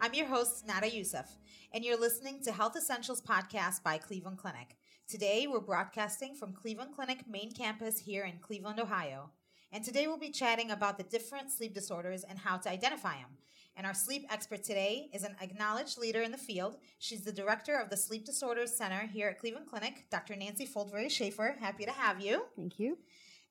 [0.00, 1.38] I'm your host, Nada Youssef,
[1.72, 4.76] and you're listening to Health Essentials Podcast by Cleveland Clinic.
[5.08, 9.30] Today, we're broadcasting from Cleveland Clinic main campus here in Cleveland, Ohio.
[9.72, 13.36] And today, we'll be chatting about the different sleep disorders and how to identify them.
[13.76, 16.76] And our sleep expert today is an acknowledged leader in the field.
[16.98, 20.36] She's the director of the Sleep Disorders Center here at Cleveland Clinic, Dr.
[20.36, 21.56] Nancy Foldvary-Schaefer.
[21.60, 22.44] Happy to have you.
[22.56, 22.98] Thank you.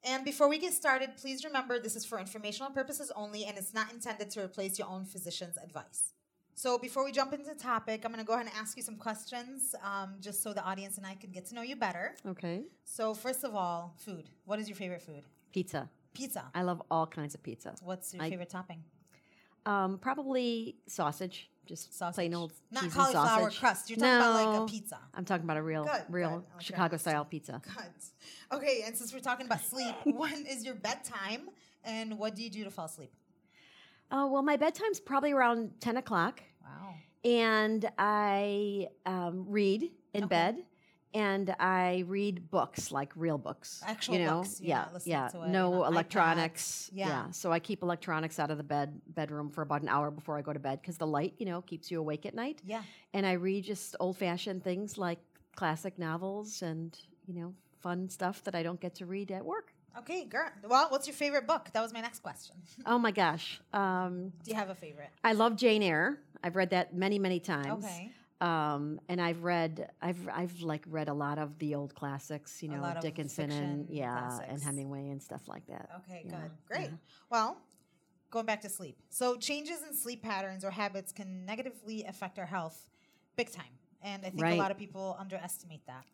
[0.04, 3.74] And before we get started, please remember this is for informational purposes only and it's
[3.74, 6.14] not intended to replace your own physician's advice.
[6.62, 8.84] So before we jump into the topic, I'm going to go ahead and ask you
[8.84, 12.14] some questions um, just so the audience and I can get to know you better.
[12.28, 12.62] Okay.
[12.84, 14.30] So, first of all, food.
[14.46, 15.24] What is your favorite food?
[15.52, 15.90] Pizza.
[16.14, 16.44] Pizza.
[16.54, 17.74] I love all kinds of pizza.
[17.82, 18.84] What's your I- favorite topping?
[19.66, 21.50] Um, probably sausage.
[21.66, 22.16] Just Sausage.
[22.16, 23.60] plain old Not cheese cauliflower and sausage.
[23.60, 23.90] crust.
[23.90, 25.00] You're talking about like a pizza.
[25.16, 26.36] I'm talking about a real, Good, real good.
[26.58, 26.64] Okay.
[26.66, 27.60] Chicago style pizza.
[27.64, 28.58] Good.
[28.58, 31.50] Okay, and since we're talking about sleep, when is your bedtime
[31.84, 33.12] and what do you do to fall asleep?
[34.12, 36.96] Oh well, my bedtime's probably around ten o'clock, Wow.
[37.24, 40.30] and I um, read in Okay.
[40.30, 40.64] bed,
[41.14, 43.82] and I read books like real books.
[43.86, 44.42] Actual you know?
[44.42, 44.62] books.
[44.62, 45.28] Yeah, yeah.
[45.30, 46.90] to no electronics.
[46.94, 46.98] iPads.
[46.98, 47.32] Yeah.
[47.32, 50.42] So I keep electronics out of the bed bedroom for about an hour before I
[50.42, 52.62] go to bed because the light, you know, keeps you awake at night.
[52.66, 52.84] Yeah.
[53.14, 55.20] and I read just old fashioned things like
[55.56, 59.74] classic novels and you know fun stuff that I don't get to read at work.
[59.98, 60.48] Okay, girl.
[60.64, 61.68] Well, what's your favorite book?
[61.74, 62.56] That was my next question.
[62.86, 65.10] Oh my gosh, um, Do you have a favorite?
[65.26, 66.18] I love Jane Eyre.
[66.44, 67.86] I've read that many many times.
[67.86, 68.12] Okay.
[68.42, 72.70] Um, and I've read, I've, I've like read a lot of the old classics, you
[72.70, 74.48] know, Dickinson and yeah, classics.
[74.50, 75.90] and Hemingway and stuff like that.
[76.00, 76.52] Okay, Yeah, good.
[76.68, 76.90] Great.
[76.90, 76.98] yeah.
[77.30, 77.62] Well,
[78.32, 78.98] going back to sleep.
[79.10, 82.90] So, changes in sleep patterns or habits can negatively affect our health
[83.36, 83.78] big time.
[84.02, 86.06] And I think a lot of people underestimate that.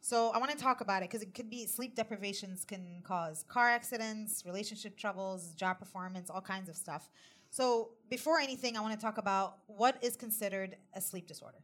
[0.00, 3.44] So, I want to talk about it because it could be sleep deprivations can cause
[3.48, 7.10] car accidents, relationship troubles, job performance, all kinds of stuff.
[7.50, 11.58] So, before anything, I want to talk about what is considered a sleep disorder.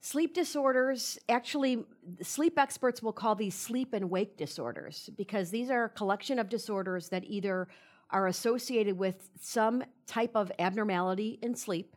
[0.00, 1.84] Sleep disorders, actually,
[2.22, 6.48] sleep experts will call these sleep and wake disorders because these are a collection of
[6.48, 7.66] disorders that either
[8.10, 11.96] are associated with some type of abnormality in sleep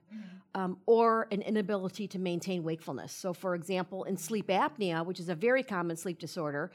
[0.55, 3.13] um, or an inability to maintain wakefulness.
[3.13, 6.71] So, for example, in sleep apnea, which is a very common sleep disorder,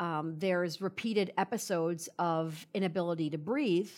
[0.00, 3.90] um, there's repeated episodes of inability to breathe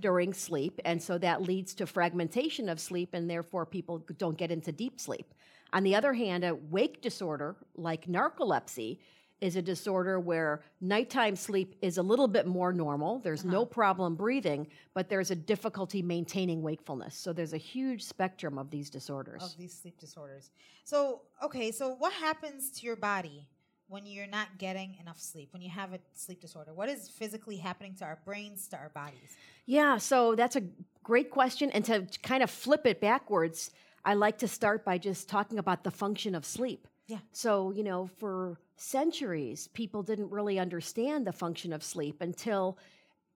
[0.00, 4.50] during sleep, and so that leads to fragmentation of sleep, and therefore people don't get
[4.50, 5.32] into deep sleep.
[5.72, 8.98] On the other hand, a wake disorder like narcolepsy
[9.40, 13.18] is a disorder where nighttime sleep is a little bit more normal.
[13.18, 13.70] There's no uh-huh.
[13.70, 17.16] problem breathing, but there's a difficulty maintaining wakefulness.
[17.16, 19.42] So there's a huge spectrum of these disorders.
[19.42, 20.50] of these sleep disorders.
[20.84, 23.46] So, okay, so what happens to your body
[23.88, 25.52] when you're not getting enough sleep?
[25.52, 28.90] When you have a sleep disorder, what is physically happening to our brains, to our
[28.90, 29.36] bodies?
[29.66, 30.62] Yeah, so that's a
[31.02, 31.70] great question.
[31.70, 33.70] And to kind of flip it backwards,
[34.04, 36.86] I like to start by just talking about the function of sleep.
[37.06, 37.18] Yeah.
[37.32, 42.78] So, you know, for centuries, people didn't really understand the function of sleep until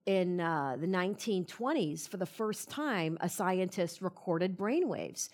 [0.07, 5.29] in uh, the 1920s, for the first time, a scientist recorded brain brainwaves.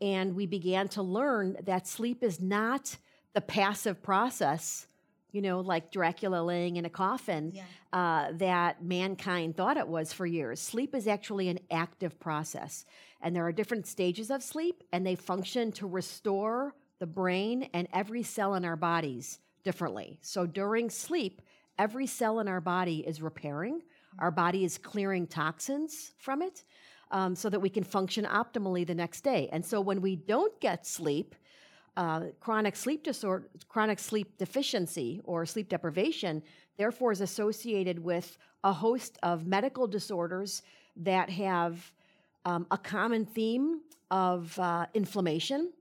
[0.00, 2.96] And we began to learn that sleep is not
[3.34, 4.86] the passive process,
[5.32, 7.64] you know, like Dracula laying in a coffin, Yeah.
[7.92, 10.60] uh, that mankind thought it was for years.
[10.60, 12.84] Sleep is actually an active process.
[13.20, 17.88] And there are different stages of sleep, and they function to restore the brain and
[17.92, 20.18] every cell in our bodies differently.
[20.22, 21.42] So during sleep,
[21.78, 23.82] every cell in our body is repairing,
[24.18, 26.64] our body is clearing toxins from it.
[27.10, 29.48] Um, so that we can function optimally the next day.
[29.50, 31.34] And so when we don't get sleep,
[31.98, 36.42] uh, chronic sleep disorder, chronic sleep deficiency or sleep deprivation,
[36.76, 40.62] therefore, is associated with a host of medical disorders
[40.96, 41.92] that have
[42.44, 43.80] um, a common theme
[44.12, 45.72] of uh, inflammation,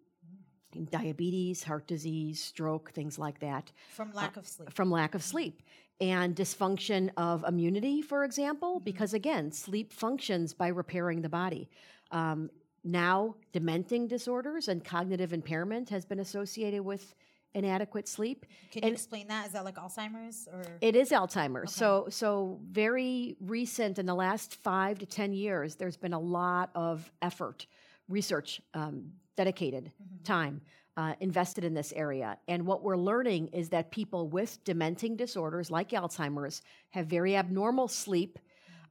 [0.89, 4.73] diabetes, heart disease, stroke, things like that From lack of sleep.
[4.73, 5.61] from lack of sleep
[6.01, 11.69] and dysfunction of immunity, for example, because again, sleep functions by repairing the body.
[12.11, 12.49] Um,
[12.83, 17.15] now, dementing disorders and cognitive impairment has been associated with
[17.53, 18.45] inadequate sleep.
[18.71, 19.47] Can you explain that?
[19.47, 20.63] Is that like Alzheimer's or?
[20.81, 21.73] It is Alzheimer's.
[21.73, 26.69] So, so very recent in the last five to ten years, there's been a lot
[26.75, 27.65] of effort,
[28.07, 29.91] research, um, dedicated
[30.23, 30.61] time
[30.97, 32.37] uh, invested in this area.
[32.47, 37.87] And what we're learning is that people with dementing disorders like Alzheimer's have very abnormal
[37.87, 38.39] sleep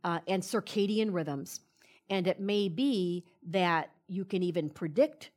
[0.05, 1.61] uh, and circadian rhythms.
[2.11, 5.31] And it may be that you can even predict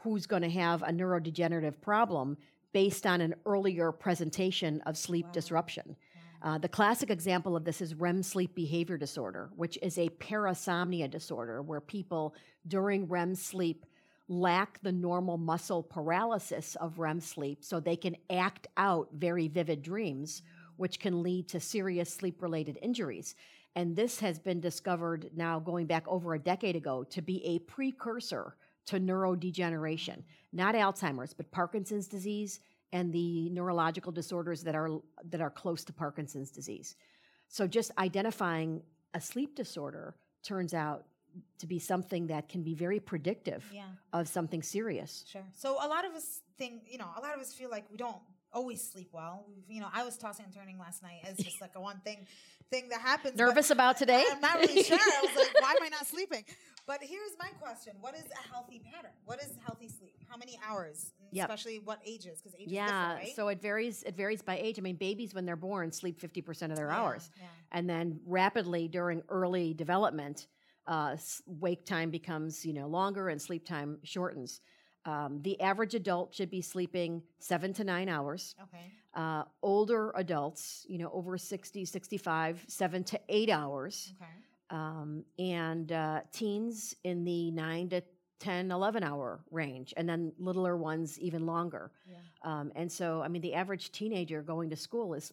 [0.00, 2.36] who's going to have a neurodegenerative problem
[2.72, 5.32] based on an earlier presentation of sleep wow.
[5.32, 5.96] disruption.
[6.42, 11.08] Uh, the classic example of this is REM sleep behavior disorder, which is a parasomnia
[11.08, 12.34] disorder where people
[12.66, 13.86] during REM sleep
[14.28, 19.82] lack the normal muscle paralysis of REM sleep, so they can act out very vivid
[19.82, 20.42] dreams,
[20.76, 23.36] which can lead to serious sleep related injuries.
[23.74, 27.58] And this has been discovered now going back over a decade ago to be a
[27.60, 28.54] precursor
[28.86, 30.22] to neurodegeneration,
[30.52, 32.60] not Alzheimer's, but Parkinson's disease
[32.92, 34.90] and the neurological disorders that are
[35.30, 36.96] that are close to Parkinson's disease.
[37.48, 38.82] So just identifying
[39.14, 41.04] a sleep disorder turns out
[41.58, 43.84] to be something that can be very predictive yeah.
[44.12, 45.24] of something serious.
[45.26, 45.44] Sure.
[45.54, 47.96] So a lot of us think, you know, a lot of us feel like we
[47.96, 48.16] don't
[48.52, 49.46] always sleep well.
[49.68, 52.26] You know, I was tossing and turning last night as just like a one thing
[52.70, 53.36] thing that happens.
[53.36, 54.24] Nervous about today?
[54.28, 54.98] I, am not really sure.
[54.98, 56.44] I was like, why am I not sleeping?
[56.86, 59.12] But here's my question: What is a healthy pattern?
[59.24, 60.14] What is healthy sleep?
[60.28, 61.12] How many hours?
[61.30, 61.48] Yep.
[61.48, 62.40] Especially what ages?
[62.42, 63.32] Because age yeah, right?
[63.36, 64.02] so it varies.
[64.02, 64.78] It varies by age.
[64.78, 67.46] I mean, babies when they're born sleep fifty percent of their yeah, hours, yeah.
[67.70, 70.48] and then rapidly during early development
[70.86, 71.16] uh,
[71.46, 74.60] wake time becomes you know longer and sleep time shortens.
[75.04, 78.54] Um, the average adult should be sleeping seven to nine hours.
[78.62, 78.84] Okay.
[79.14, 84.14] Uh, older adults, you know, over 60, 65, seven to eight hours.
[84.16, 84.30] Okay.
[84.70, 88.02] Um, and uh, teens in the nine to
[88.38, 91.90] 10, 11 hour range, and then littler ones even longer.
[92.08, 92.16] Yeah.
[92.42, 95.32] Um, and so, I mean, the average teenager going to school is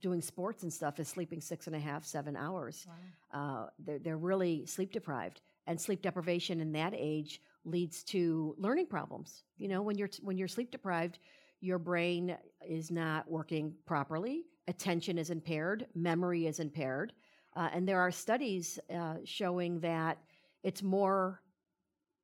[0.00, 2.86] doing sports and stuff is sleeping six and a half, seven hours.
[3.32, 3.64] Wow.
[3.64, 5.40] Uh, they're, they're really sleep deprived.
[5.66, 9.42] And sleep deprivation in that age leads to learning problems.
[9.56, 11.18] You know, when you're, when you're sleep deprived,
[11.60, 17.12] your brain is not working properly, attention is impaired, memory is impaired.
[17.56, 20.18] Uh, and there are studies uh, showing that
[20.62, 21.40] it's more,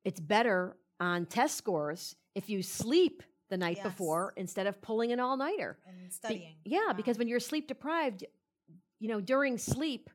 [0.04, 3.84] it's better on test scores if you sleep the night yes.
[3.84, 6.56] before instead of pulling an all nighter and studying.
[6.64, 6.92] Be- yeah, wow.
[6.92, 8.24] because when you're sleep deprived,
[8.98, 10.10] you know, during sleep,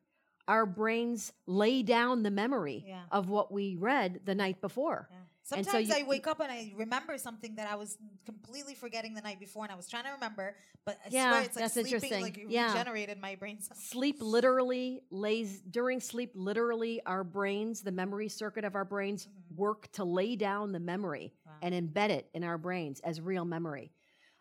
[0.48, 3.02] our brains lay down the memory yeah.
[3.10, 5.08] of what we read the night before.
[5.10, 5.16] Yeah.
[5.46, 9.14] Sometimes so you, I wake up and I remember something that I was completely forgetting
[9.14, 11.62] the night before, and I was trying to remember, but I yeah, swear it's like
[11.62, 12.22] that's sleeping, interesting.
[12.22, 12.72] like yeah.
[12.72, 13.58] regenerated my brain.
[13.60, 16.32] Sleep literally lays during sleep.
[16.34, 19.56] Literally, our brains, the memory circuit of our brains, mm-hmm.
[19.56, 21.52] work to lay down the memory wow.
[21.62, 23.92] and embed it in our brains as real memory.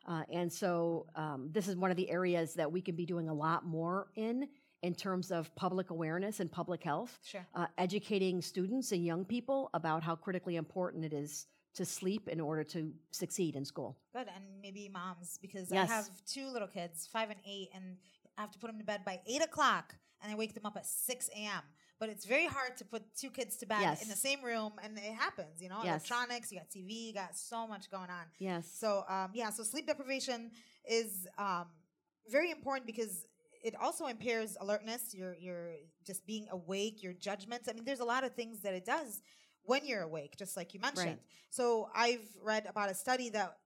[0.08, 3.30] Uh, and so, um, this is one of the areas that we can be doing
[3.30, 4.48] a lot more in
[4.86, 7.46] in terms of public awareness and public health, sure.
[7.56, 12.40] uh, educating students and young people about how critically important it is to sleep in
[12.40, 13.98] order to succeed in school.
[14.14, 15.90] Good, and maybe moms because yes.
[15.90, 17.98] I have two little kids, five and eight, and
[18.38, 20.78] I have to put them to bed by eight o'clock, and I wake them up
[20.78, 21.64] at six a.m.
[22.00, 24.04] But it's very hard to put two kids to bed yes.
[24.04, 25.62] in the same room, and it happens.
[25.62, 26.10] You know, yes.
[26.10, 28.26] electronics, you got TV, you got so much going on.
[28.38, 28.70] Yes.
[28.72, 30.52] So, um, yeah, so sleep deprivation
[30.88, 31.66] is um,
[32.30, 33.26] very important because
[33.66, 35.72] it also impairs alertness, your your
[36.06, 37.68] just being awake, your judgments.
[37.68, 39.24] I mean, there's a lot of things that it does
[39.64, 41.08] when you're awake, just like you mentioned.
[41.08, 41.20] Right.
[41.50, 43.58] So I've read about a study that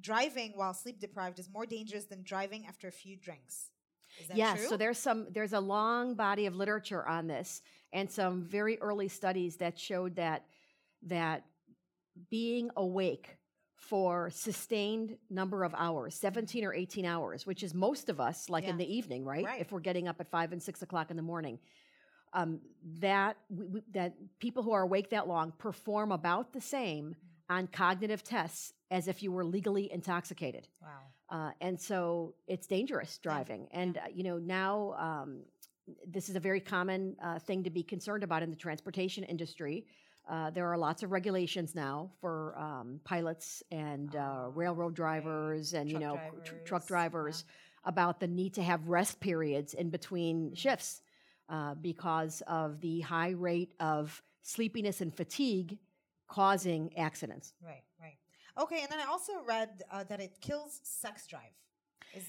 [0.00, 3.70] driving while sleep deprived is more dangerous than driving after a few drinks.
[4.34, 4.68] yes, true?
[4.68, 7.60] so there's some there's a long body of literature on this
[7.92, 10.46] and some very early studies that showed that
[11.02, 11.44] that
[12.30, 13.36] being awake
[13.78, 18.64] for sustained number of hours 17 or 18 hours which is most of us like
[18.64, 18.70] yeah.
[18.70, 19.44] in the evening right?
[19.44, 19.60] right?
[19.60, 21.58] if we're getting up at 5 and 6 o'clock in the morning.
[22.34, 22.60] Um,
[23.00, 27.16] that we, we, that people who are awake that long perform about the same
[27.48, 30.68] on cognitive tests as if you were legally intoxicated.
[30.82, 30.88] Wow.
[31.30, 33.68] Uh, and so it's dangerous driving.
[33.70, 35.40] And uh, you know now um,
[36.06, 39.86] this is a very common uh, thing to be concerned about in the transportation industry
[40.28, 45.72] uh, there are lots of regulations now for um, pilots and uh, oh, railroad drivers
[45.72, 47.88] and truck you know drivers, tr- truck drivers yeah.
[47.88, 51.02] about the need to have rest periods in between shifts
[51.48, 55.78] uh, because of the high rate of sleepiness and fatigue
[56.28, 57.54] causing accidents.
[57.64, 58.16] Right, right.
[58.58, 61.42] Okay, and then I also read uh, that it kills sex drive.
[62.14, 62.24] Is,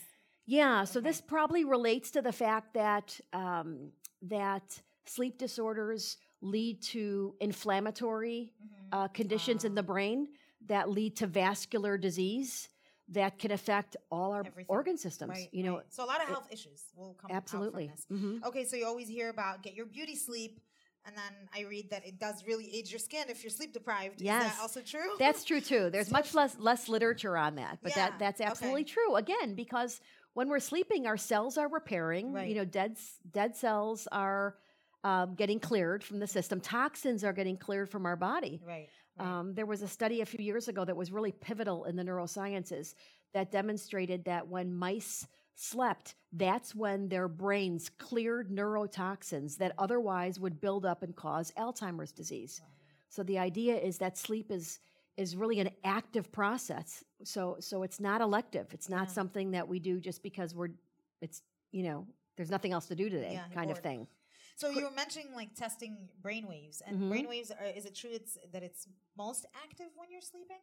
[0.45, 3.91] yeah, so this probably relates to the fact that um,
[4.21, 8.99] that sleep disorders lead to inflammatory mm-hmm.
[8.99, 10.27] uh, conditions in the brain
[10.67, 12.69] that lead to vascular disease
[13.11, 14.65] that can affect all our Everything.
[14.67, 15.31] organ systems.
[15.31, 15.85] Right, you know, right.
[15.89, 17.91] so a lot of health it, issues will come absolutely.
[18.11, 18.43] Mm-hmm.
[18.45, 20.59] Okay, so you always hear about get your beauty sleep.
[21.05, 24.17] And then I read that it does really age your skin if you're sleep deprived.
[24.17, 24.55] Is Yes.
[24.55, 25.15] that also true?
[25.17, 25.89] That's true too.
[25.89, 28.49] There's much less less literature on that, but Yeah, that that's okay.
[28.49, 29.15] absolutely true.
[29.15, 30.01] Again, because
[30.33, 32.33] when we're sleeping, our cells are repairing.
[32.33, 32.49] Right.
[32.49, 32.97] You know, dead
[33.31, 34.57] dead cells are
[35.03, 36.59] um, getting cleared from the system.
[36.59, 38.59] Toxins are getting cleared from our body.
[38.65, 38.87] right.
[39.17, 39.39] right.
[39.39, 42.03] Um, there was a study a few years ago that was really pivotal in the
[42.03, 42.95] neurosciences
[43.33, 50.61] that demonstrated that when mice slept, that's when their brains cleared neurotoxins that otherwise would
[50.61, 52.61] build up and cause Alzheimer's disease.
[53.09, 54.79] So the idea is that sleep is
[55.17, 57.03] is really an active process.
[57.23, 58.67] So so it's not elective.
[58.73, 59.13] It's not Yeah.
[59.13, 60.69] something that we do just because we're
[61.21, 61.41] it's
[61.71, 64.07] you know there's nothing else to do today Yeah, kind of thing.
[64.59, 67.09] So you were mentioning like testing brainwaves, and Mhm.
[67.09, 70.57] brainwaves are, is it true it's that it's most active when you're sleeping?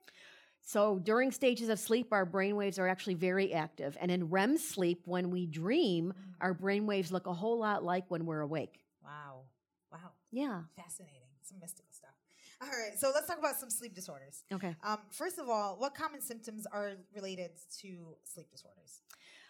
[0.61, 3.97] So during stages of sleep, our brain waves are actually very active.
[3.99, 6.13] And in REM sleep, when we dream,
[6.43, 8.81] our brain waves look a whole lot like when we're awake.
[9.03, 9.45] Wow.
[9.91, 10.11] Wow.
[10.31, 10.65] Yeah.
[10.77, 11.29] Fascinating.
[11.43, 12.11] Some mystical stuff.
[12.61, 12.99] All right.
[12.99, 14.45] So let's talk about some sleep disorders.
[14.53, 14.75] Okay.
[14.83, 19.01] Um, first of all, what common symptoms are related to sleep disorders?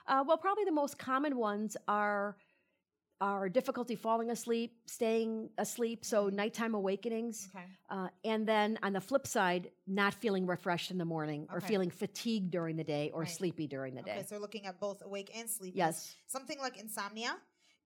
[0.06, 2.36] Uh, well, probably the most common ones are
[3.20, 7.64] are difficulty falling asleep, staying asleep, so nighttime awakenings, Okay.
[7.88, 11.90] uh, and then on the flip side, not feeling refreshed in the morning or feeling
[11.90, 13.30] fatigued during the day or Right.
[13.30, 14.18] sleepy during the day.
[14.18, 14.26] Okay.
[14.26, 15.74] So we're looking at both awake and sleep.
[15.76, 16.14] Yes.
[16.26, 17.36] Something like insomnia.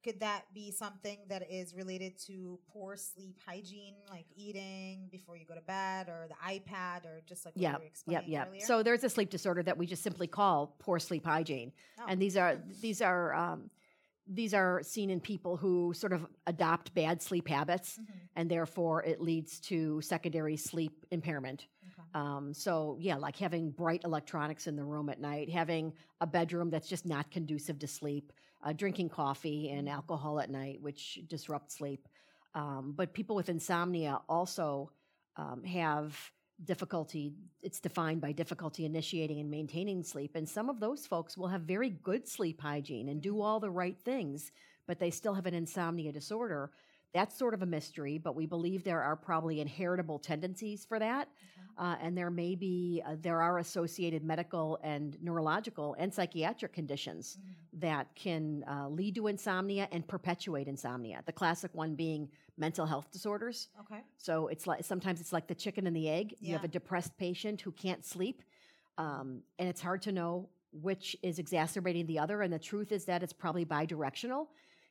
[0.03, 5.45] Could that be something that is related to poor sleep hygiene, like eating before you
[5.45, 8.49] go to bed, or the iPad, or just like what Yeah, you were yep, yep.
[8.49, 8.61] earlier?
[8.65, 12.07] So there's a sleep disorder that we just simply call poor sleep hygiene, Oh.
[12.09, 13.69] and these are these are um,
[14.33, 18.05] these are seen in people who sort of adopt bad sleep habits, Mhm.
[18.37, 21.67] and therefore it leads to secondary sleep impairment.
[21.83, 22.09] Okay.
[22.15, 26.71] Um, so yeah, like having bright electronics in the room at night, having a bedroom
[26.71, 28.33] that's just not conducive to sleep,
[28.63, 29.93] uh, drinking coffee and Mhm.
[29.93, 32.09] alcohol at night, which disrupt sleep.
[32.55, 34.91] Um, but people with insomnia also
[35.37, 36.33] um, have
[36.65, 37.33] difficulty.
[37.63, 41.63] It's defined by difficulty initiating and maintaining sleep, and some of those folks will have
[41.63, 44.53] very good sleep hygiene and do all the right things,
[44.87, 46.71] but they still have an insomnia disorder.
[47.13, 51.29] That's sort of a mystery, but we believe there are probably inheritable tendencies for that.
[51.29, 51.67] Okay.
[51.77, 57.39] Uh, and there may be, uh, there are associated medical and neurological and psychiatric conditions
[57.39, 57.81] Mhm.
[57.81, 61.23] that can uh, lead to insomnia and perpetuate insomnia.
[61.27, 63.69] The classic one being mental health disorders.
[63.81, 64.01] Okay.
[64.17, 66.35] So it's like sometimes it's like the chicken and the egg.
[66.41, 66.49] Yeah.
[66.49, 68.43] You have a depressed patient who can't sleep,
[68.99, 72.43] um, and it's hard to know which is exacerbating the other.
[72.43, 74.47] And the truth is that it's probably bidirectional.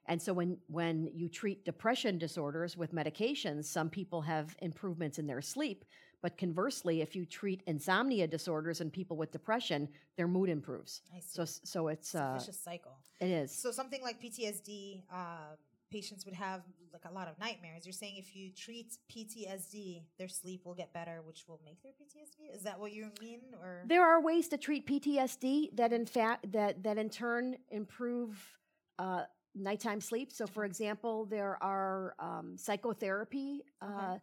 [0.08, 5.28] And so when when you treat depression disorders with medications, some people have improvements in
[5.28, 5.86] their sleep.
[6.22, 9.88] But conversely, if you treat insomnia disorders in people with depression,
[10.18, 11.01] their mood improves.
[11.16, 11.28] I see.
[11.32, 12.98] So so it's It's a uh, vicious cycle.
[13.22, 13.56] it is.
[13.56, 15.56] So something like PTSD, uh,
[15.89, 16.62] patients would have
[16.93, 17.86] like a lot of nightmares.
[17.86, 21.91] You're saying if you treat PTSD, their sleep will get better, which will make their
[21.93, 22.55] PTSD.
[22.55, 23.41] Is that what you mean?
[23.62, 28.38] Or There are ways to treat PTSD that, in fact, that that in turn improve
[28.98, 29.24] uh,
[29.55, 30.31] nighttime sleep.
[30.31, 34.19] So, for example, there are um, psychotherapy uh, Okay.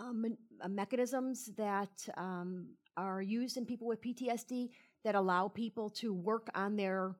[0.00, 0.36] um,
[0.68, 4.70] mechanisms that um, are used in people with PTSD
[5.04, 7.14] that allow people to work on their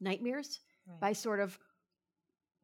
[0.00, 1.00] nightmares Right.
[1.00, 1.58] by sort of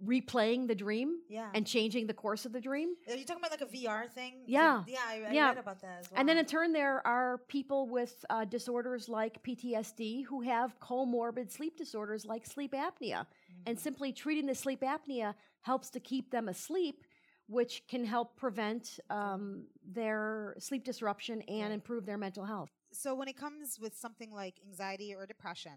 [0.05, 1.49] replaying the dream yeah.
[1.55, 2.95] and changing the course of the dream.
[3.09, 4.35] Are you talking about like a VR thing?
[4.47, 4.83] Yeah.
[4.87, 5.49] Yeah, I, I Yeah.
[5.49, 6.21] read about that as well.
[6.21, 11.50] And then in turn, there are people with uh, disorders like PTSD who have comorbid
[11.50, 13.26] sleep disorders like sleep apnea.
[13.67, 13.81] And Mhm.
[13.81, 17.05] simply treating the sleep apnea helps to keep them asleep,
[17.49, 22.71] which can help prevent um, their sleep disruption and improve their mental health.
[22.93, 25.73] so when it comes with something like anxiety or depression,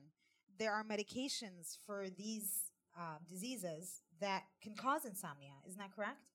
[0.58, 5.52] there are medications for these uh, diseases that can cause insomnia.
[5.68, 6.30] Isn't that correct?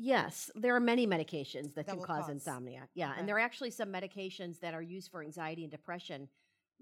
[0.00, 2.28] Yes, there are many medications that, That can cause, cause.
[2.30, 2.88] insomnia.
[2.94, 3.20] Yeah, Okay.
[3.20, 6.28] and there are actually some medications that are used for anxiety and depression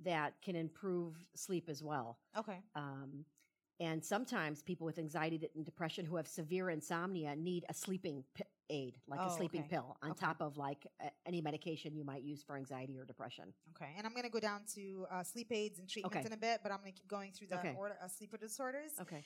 [0.04, 2.18] that can improve sleep as well.
[2.36, 2.58] Okay.
[2.74, 3.24] Um,
[3.80, 8.44] and sometimes people with anxiety and depression who have severe insomnia need a sleeping p-
[8.70, 9.70] aid, like a Oh, sleeping okay.
[9.70, 10.26] pill, on Okay.
[10.26, 13.52] top of like a- any medication you might use for anxiety or depression.
[13.76, 16.26] Okay, and I'm going to go down to uh, sleep aids and treatments Okay.
[16.26, 18.92] in a bit, but I'm going to keep going through the order of sleep disorders.
[19.00, 19.24] Okay.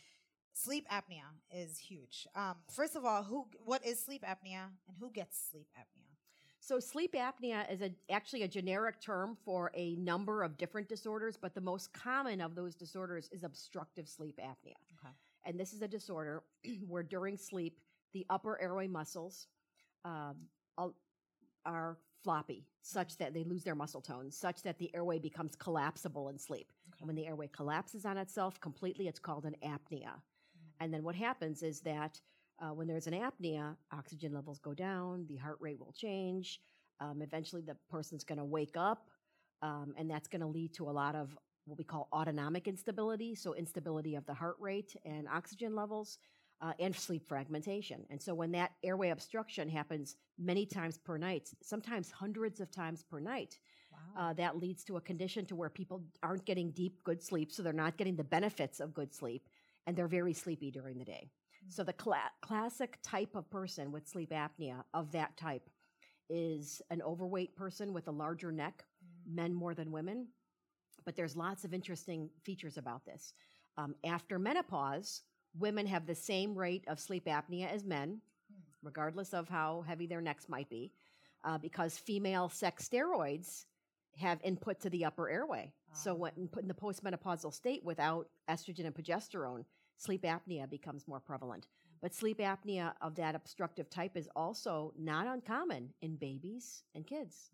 [0.53, 2.27] Sleep apnea is huge.
[2.35, 6.07] Um, first of all, who what is sleep apnea and who gets sleep apnea?
[6.63, 11.39] So sleep apnea is a, actually a generic term for a number of different disorders,
[11.41, 14.75] but the most common of those disorders is obstructive sleep apnea.
[14.99, 15.15] Okay.
[15.45, 16.43] And this is a disorder
[16.87, 17.79] where during sleep,
[18.13, 19.49] the upper airway muscles
[20.05, 20.37] um,
[21.65, 26.29] are floppy, such that they lose their muscle tone, such that the airway becomes collapsible
[26.29, 26.73] in sleep.
[26.89, 26.99] Okay.
[27.01, 30.15] And when the airway collapses on itself completely, it's called an apnea.
[30.81, 32.21] And then what happens is that
[32.63, 36.61] Uh, when there's an apnea, oxygen levels go down, the heart rate will change.
[37.05, 39.09] Um, eventually, the person's going to wake up,
[39.63, 41.27] um, and that's going to lead to a lot of
[41.65, 46.19] what we call autonomic instability, so instability of the heart rate and oxygen levels,
[46.63, 48.05] uh, and sleep fragmentation.
[48.11, 53.03] And so, when that airway obstruction happens many times per night, sometimes hundreds of times
[53.03, 53.59] per night,
[53.93, 54.31] Wow.
[54.31, 57.63] uh, that leads to a condition to where people aren't getting deep, good sleep, so
[57.63, 59.49] they're not getting the benefits of good sleep,
[59.87, 61.31] and they're very sleepy during the day.
[61.69, 65.69] So the cla- classic type of person with sleep apnea of that type
[66.29, 68.85] is an overweight person with a larger neck,
[69.27, 70.29] men more than women.
[71.05, 73.35] But there's lots of interesting features about this.
[73.77, 75.23] Um, after menopause,
[75.59, 78.21] women have the same rate of sleep apnea as men,
[78.83, 80.93] regardless of how heavy their necks might be,
[81.45, 83.65] uh, because female sex steroids
[84.17, 85.73] have input to the upper airway.
[85.93, 86.15] So Ah.
[86.15, 89.65] when put in the postmenopausal state without estrogen and progesterone,
[89.97, 91.69] sleep apnea becomes more prevalent.
[92.01, 97.51] But sleep apnea of that obstructive type is also not uncommon in babies and kids.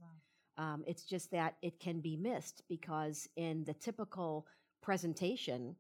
[0.57, 4.47] Um, it's just that it can be missed because in the typical
[4.81, 5.76] presentation,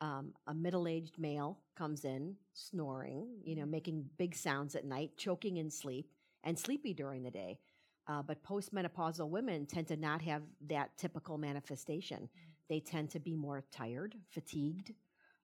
[0.00, 5.56] um, a middle-aged male comes in snoring, you know, making big sounds at night, choking
[5.56, 6.10] in sleep,
[6.44, 7.58] and sleepy during the day.
[8.06, 12.28] Uh, but postmenopausal women tend to not have that typical manifestation.
[12.68, 14.92] They tend to be more tired, fatigued,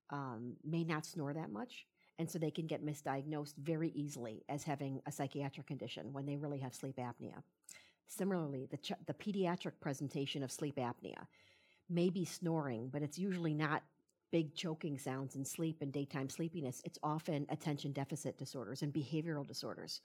[0.09, 1.85] um, may not snore that much,
[2.17, 6.37] and so they can get misdiagnosed very easily as having a psychiatric condition when they
[6.37, 7.43] really have sleep apnea.
[8.07, 11.27] Similarly, the, ch- the pediatric presentation of sleep apnea
[11.89, 13.83] may be snoring, but it's usually not
[14.31, 16.81] big choking sounds in sleep and daytime sleepiness.
[16.85, 20.01] It's often attention deficit disorders and behavioral disorders.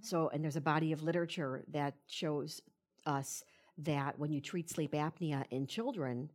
[0.00, 2.60] So, and there's a body of literature that shows
[3.06, 3.44] us
[3.78, 6.30] that when you treat sleep apnea in children,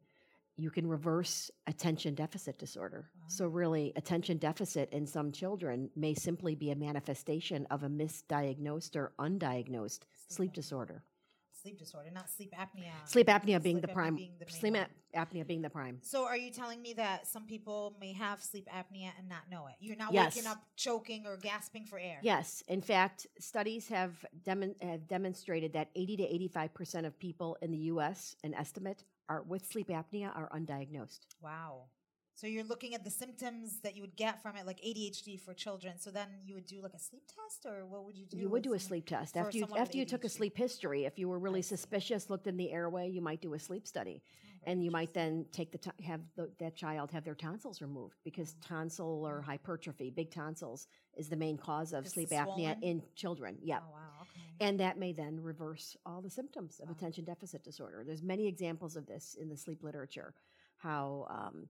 [0.57, 3.09] you can reverse attention deficit disorder.
[3.27, 8.95] So, really, attention deficit in some children may simply be a manifestation of a misdiagnosed
[8.95, 11.03] or undiagnosed sleep disorder.
[11.61, 12.91] Sleep disorder, not sleep apnea.
[13.05, 14.15] Sleep apnea being Sleep the apnea prime.
[14.15, 14.85] being the sleep one.
[15.15, 15.99] apnea being the prime.
[16.01, 19.67] So are you telling me that some people may have sleep apnea and not know
[19.67, 19.75] it?
[19.79, 20.35] You're not Yes.
[20.35, 22.19] waking up choking or gasping for air.
[22.23, 27.57] Yes, in fact, studies have, demon- have demonstrated that 80 to 85 percent of people
[27.61, 28.35] in the U.S.
[28.43, 31.19] an estimate are with sleep apnea are undiagnosed.
[31.41, 31.83] Wow.
[32.41, 35.53] So you're looking at the symptoms that you would get from it, like ADHD for
[35.53, 35.99] children.
[35.99, 38.37] So then you would do like a sleep test, or what would you do?
[38.37, 41.05] You would do a sleep test after you after you took a sleep history.
[41.05, 44.23] If you were really suspicious, looked in the airway, you might do a sleep study,
[44.23, 47.79] Oh, and you might then take the t- have the, that child have their tonsils
[47.79, 53.55] removed because tonsillar hypertrophy, big tonsils, is the main cause of sleep apnea in children.
[53.61, 53.83] Yep.
[53.87, 54.21] Oh wow.
[54.23, 54.65] Okay.
[54.67, 56.95] and that may then reverse all the symptoms of Wow.
[56.97, 60.33] attention deficit disorder there's many examples of this in the sleep literature
[60.77, 61.67] how um,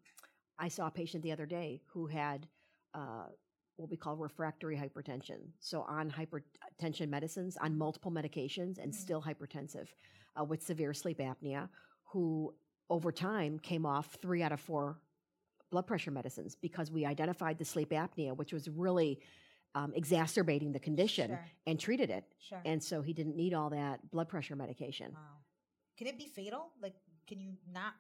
[0.62, 2.48] i saw a patient the other day who had
[2.94, 3.26] uh,
[3.78, 8.96] what we call refractory hypertension so on hypertension medicines on multiple medications and Mhm.
[9.06, 9.88] still hypertensive
[10.40, 11.68] uh, with severe sleep apnea
[12.12, 12.26] who
[12.90, 14.86] over time came off three out of four
[15.72, 19.20] blood pressure medicines because we identified the sleep apnea which was really
[19.74, 21.46] um, exacerbating the condition Sure.
[21.68, 22.62] and treated it Sure.
[22.66, 25.14] and so he didn't need all that blood pressure medication.
[25.14, 25.38] wow.
[25.98, 26.64] Can it be fatal?
[26.82, 26.96] Like,
[27.28, 27.94] can you not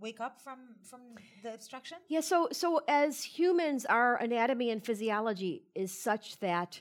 [0.00, 1.00] wake up from from
[1.42, 1.98] the obstruction?
[2.08, 6.80] Yeah, so so as humans, our anatomy and physiology is such that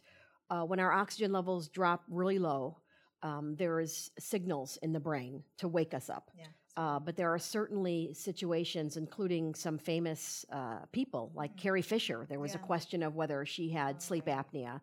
[0.49, 2.77] uh, when our oxygen levels drop really low,
[3.23, 6.29] um, there is signals in the brain to wake us up.
[6.37, 6.45] Yeah.
[6.77, 12.25] Uh, but there are certainly situations, including some famous uh, people like Carrie Fisher.
[12.27, 12.67] There was a Mm-hmm.
[12.67, 14.37] Question of whether she had Oh, sleep right.
[14.37, 14.81] apnea.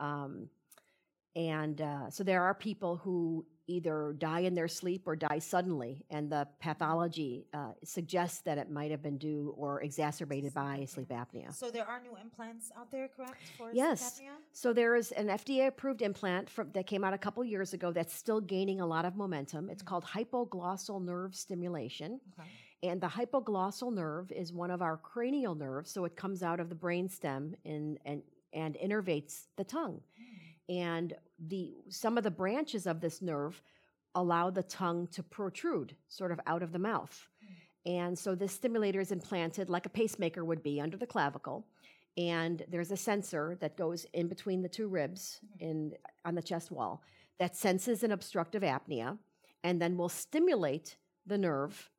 [0.00, 0.04] Mm.
[0.04, 0.48] Um,
[1.34, 6.04] and uh, so there are people who either die in their sleep or die suddenly,
[6.10, 11.08] and the pathology uh, suggests that it might have been due or exacerbated by sleep
[11.08, 11.52] apnea.
[11.54, 13.42] So there are new implants out there, correct?
[13.56, 14.14] For Yes.
[14.16, 14.32] sleep apnea?
[14.52, 18.14] So there is an FDA-approved implant from, that came out a couple years ago that's
[18.14, 19.68] still gaining a lot of momentum.
[19.70, 22.20] It's called hypoglossal nerve stimulation.
[22.38, 22.48] Okay.
[22.82, 26.68] And the hypoglossal nerve is one of our cranial nerves, so it comes out of
[26.68, 30.00] the brainstem and and and innervates the tongue.
[30.68, 33.62] And the some of the branches of this nerve
[34.14, 37.28] allow the tongue to protrude sort of out of the mouth.
[37.84, 41.66] And so this stimulator is implanted like a pacemaker would be under the clavicle.
[42.16, 45.92] And there's a sensor that goes in between the two ribs in
[46.24, 47.02] on the chest wall
[47.38, 49.18] that senses an obstructive apnea
[49.62, 50.96] and then will stimulate
[51.26, 51.90] the nerve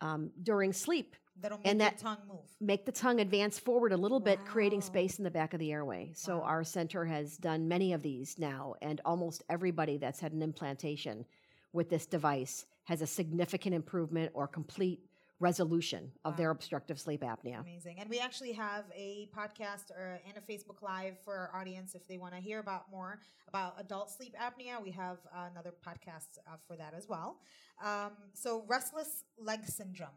[0.00, 2.44] um, during sleep That'll make And that- tongue move.
[2.60, 5.72] make the tongue advance forward a little bit, creating space in the back of the
[5.72, 6.12] airway.
[6.14, 6.44] So Wow.
[6.44, 11.24] our center has done many of these now, and almost everybody that's had an implantation
[11.72, 15.04] with this device has a significant improvement or complete
[15.40, 17.60] resolution of their obstructive sleep apnea.
[17.60, 18.00] Amazing.
[18.00, 22.04] And we actually have a podcast or and a Facebook Live for our audience if
[22.08, 24.82] they want to hear about more about adult sleep apnea.
[24.82, 27.38] We have another podcast uh, for that as well.
[27.80, 30.08] Um, so restless leg syndrome.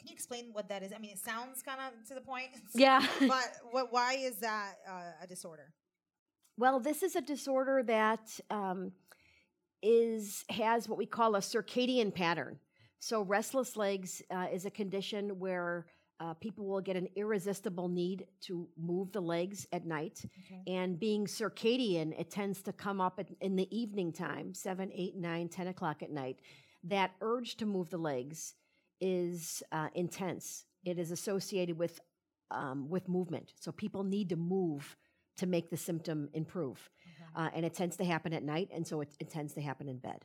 [0.00, 0.94] Can you explain what that is?
[0.94, 2.48] I mean, it sounds kind of to the point.
[2.74, 3.06] Yeah.
[3.20, 3.92] but what?
[3.92, 5.74] Why is that uh, a disorder?
[6.56, 8.92] Well, this is a disorder that um,
[9.82, 12.58] is has what we call a circadian pattern.
[12.98, 15.86] So, restless legs uh, is a condition where
[16.18, 20.22] uh, people will get an irresistible need to move the legs at night.
[20.46, 20.62] Okay.
[20.66, 25.16] And being circadian, it tends to come up at, in the evening time, 7, 8,
[25.16, 26.40] 9, 10 o'clock at night.
[26.84, 28.54] That urge to move the legs
[29.00, 30.64] is uh, intense.
[30.84, 32.00] It is associated with,
[32.50, 33.52] um, with movement.
[33.60, 34.96] So, people need to move
[35.40, 36.90] to make the symptom improve.
[37.34, 37.46] Okay.
[37.46, 39.88] Uh, and it tends to happen at night, and so it, it tends to happen
[39.88, 40.24] in bed.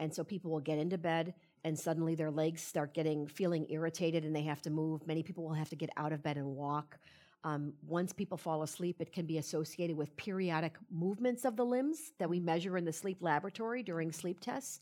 [0.00, 1.34] And so people will get into bed,
[1.64, 5.06] and suddenly their legs start getting feeling irritated, and they have to move.
[5.06, 6.98] Many people will have to get out of bed and walk.
[7.44, 12.12] Um, once people fall asleep, it can be associated with periodic movements of the limbs
[12.18, 14.80] that we measure in the sleep laboratory during sleep tests.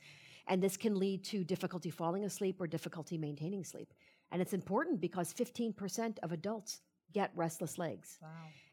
[0.48, 3.92] And this can lead to difficulty falling asleep or difficulty maintaining sleep.
[4.30, 6.80] And it's important because 15% of adults
[7.12, 8.28] get restless legs Wow.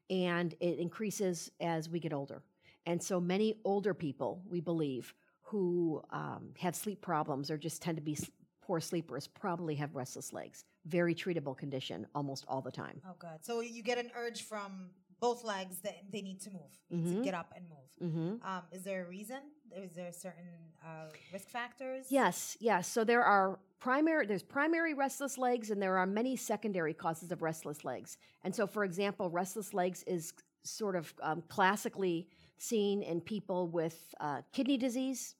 [0.09, 2.41] and it increases as we get older.
[2.85, 7.97] And so many older people, we believe, who um, have sleep problems or just tend
[7.97, 8.17] to be
[8.61, 10.63] poor sleepers probably have restless legs.
[10.85, 13.01] Very treatable condition almost all the time.
[13.05, 13.39] Oh, God.
[13.41, 17.23] So you get an urge from both legs that they need to move, need to
[17.23, 18.11] get up and move.
[18.11, 18.47] Mm-hmm.
[18.47, 19.39] Um, is there a reason?
[19.75, 20.47] Is there certain
[20.83, 22.05] uh, risk factors?
[22.09, 22.87] Yes, yes.
[22.87, 27.41] So there are primary there's primary restless legs and there are many secondary causes of
[27.41, 28.17] restless legs.
[28.43, 32.27] And so for example, restless legs is sort of um, classically
[32.57, 35.35] seen in people with uh, kidney disease,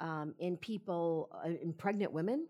[0.00, 2.46] um, in people uh, in pregnant women,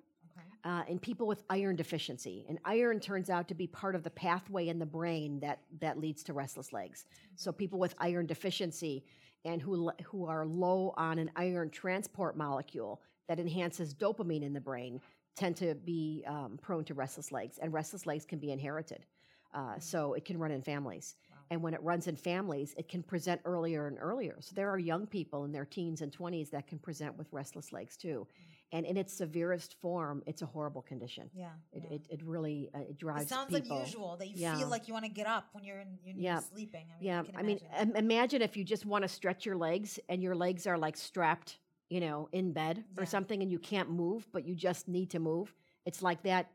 [0.65, 2.45] uh, in people with iron deficiency.
[2.49, 5.99] And iron turns out to be part of the pathway in the brain that, that
[6.01, 7.05] leads to restless legs.
[7.37, 9.05] So people with iron deficiency
[9.47, 14.61] and who, who are low on an iron transport molecule that enhances dopamine in the
[14.61, 15.01] brain
[15.37, 17.59] tend to be um, prone to restless legs.
[17.59, 19.07] And restless legs can be inherited.
[19.55, 21.15] Uh, so it can run in families.
[21.31, 21.37] Wow.
[21.51, 24.37] And when it runs in families, it can present earlier and earlier.
[24.41, 27.73] So there are young people in their teens and 20s that can present with restless
[27.73, 28.27] legs too.
[28.73, 31.31] And in its severest form, it's a horrible condition.
[31.33, 31.51] Yeah.
[31.73, 31.97] It, yeah.
[31.97, 33.77] it, it really uh, it drives It sounds people.
[33.77, 34.59] unusual that you Yeah.
[34.59, 36.87] feel like you want to get up when you're in, you're sleeping.
[36.91, 37.91] I mean, Yeah, I mean, imagine.
[37.91, 40.97] im- imagine if you just want to stretch your legs and your legs are like
[40.97, 41.59] strapped,
[41.91, 45.21] you know, in bed or something, and you can't move, but you just need to
[45.21, 45.55] move.
[45.85, 46.51] It's like that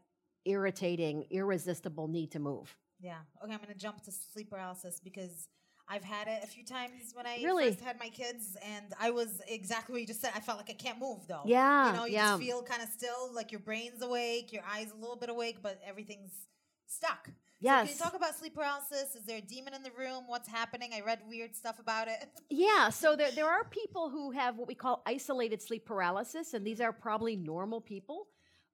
[0.46, 2.76] irritating, irresistible need to move.
[3.00, 3.20] yeah.
[3.44, 5.48] Okay, I'm going to jump to sleep paralysis because
[5.92, 7.68] I've had it a few times when I Really?
[7.72, 10.32] first had my kids, and I was exactly what you just said.
[10.34, 11.42] I felt like I can't move though.
[11.46, 12.32] Yeah, You know, you yeah.
[12.32, 15.58] just feel kind of still, like your brain's awake, your eyes a little bit awake,
[15.62, 16.32] but everything's
[16.88, 17.28] stuck.
[17.28, 19.16] So can you talk about sleep paralysis?
[19.16, 20.24] Is there a demon in the room?
[20.28, 20.92] What's happening?
[20.96, 22.26] I read weird stuff about it.
[22.50, 26.66] Yeah, so there, there are people who have what we call isolated sleep paralysis, and
[26.66, 28.28] these are probably normal people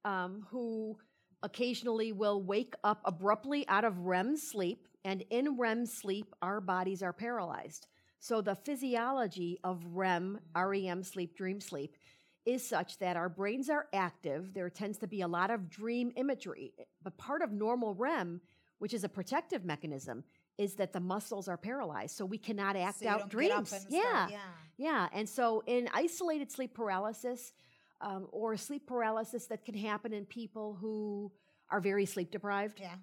[0.05, 0.97] um, who
[1.43, 4.87] occasionally will wake up abruptly out of REM sleep.
[5.07, 7.87] And in REM sleep, our bodies are paralyzed.
[8.19, 11.95] So the physiology of REM, REM sleep, dream sleep,
[12.45, 14.53] is such that our brains are active.
[14.53, 16.73] There tends to be a lot of dream imagery.
[17.01, 18.41] But part of normal REM,
[18.79, 20.25] which is a protective mechanism,
[20.57, 22.17] is that the muscles are paralyzed.
[22.17, 23.87] So we cannot act So out don't get up dreams.
[23.89, 24.27] yeah.
[24.29, 24.37] yeah.
[24.79, 27.53] Yeah, and so in isolated sleep paralysis
[28.01, 31.31] um, or sleep paralysis that can happen in people who
[31.71, 32.95] are very sleep deprived, Yeah.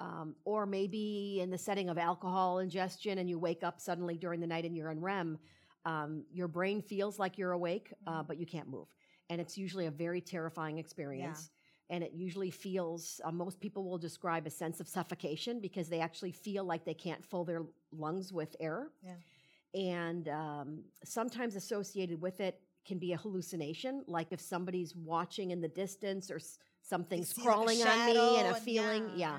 [0.00, 4.40] Um, or maybe in the setting of alcohol ingestion and you wake up suddenly during
[4.40, 5.38] the night and you're in REM,
[5.84, 8.26] um, your brain feels like you're awake, uh, Mhm.
[8.26, 8.88] but you can't move.
[9.30, 11.50] And it's usually a very terrifying experience.
[11.88, 16.00] And it usually feels, uh, most people will describe a sense of suffocation because they
[16.00, 18.90] actually feel like they can't fill their lungs with air.
[19.02, 19.14] Yeah.
[19.74, 25.60] And um, sometimes associated with it can be a hallucination, like if somebody's watching in
[25.60, 29.10] the distance or s- something's see, like, crawling on me and a feeling.
[29.16, 29.38] yeah,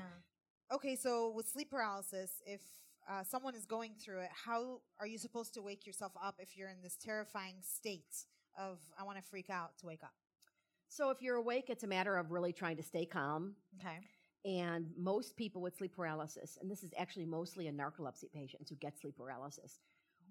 [0.70, 2.60] Okay, so with sleep paralysis, if
[3.08, 6.58] uh, someone is going through it, how are you supposed to wake yourself up if
[6.58, 8.26] you're in this terrifying state
[8.58, 10.12] of I want to freak out to wake up?
[10.88, 13.54] So if you're awake, it's a matter of really trying to stay calm.
[13.80, 13.98] Okay.
[14.44, 18.76] And most people with sleep paralysis, and this is actually mostly in narcolepsy patients who
[18.76, 19.80] get sleep paralysis,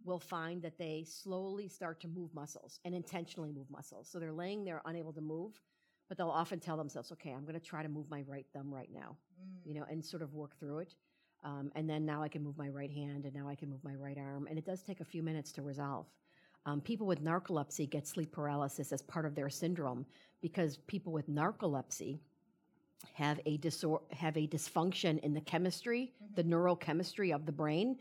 [0.03, 4.07] will find that they slowly start to move muscles and intentionally move muscles.
[4.09, 5.59] So they're laying there unable to move,
[6.07, 8.73] but they'll often tell themselves, okay, I'm going to try to move my right thumb
[8.73, 9.67] right now, Mm.
[9.67, 10.95] you know, and sort of work through it.
[11.43, 13.83] Um, and then now I can move my right hand and now I can move
[13.83, 14.47] my right arm.
[14.49, 16.07] And it does take a few minutes to resolve.
[16.65, 20.05] Um, people with narcolepsy get sleep paralysis as part of their syndrome
[20.41, 22.19] because people with narcolepsy
[23.13, 27.97] have a disor- have a dysfunction in the chemistry, the neurochemistry of the brain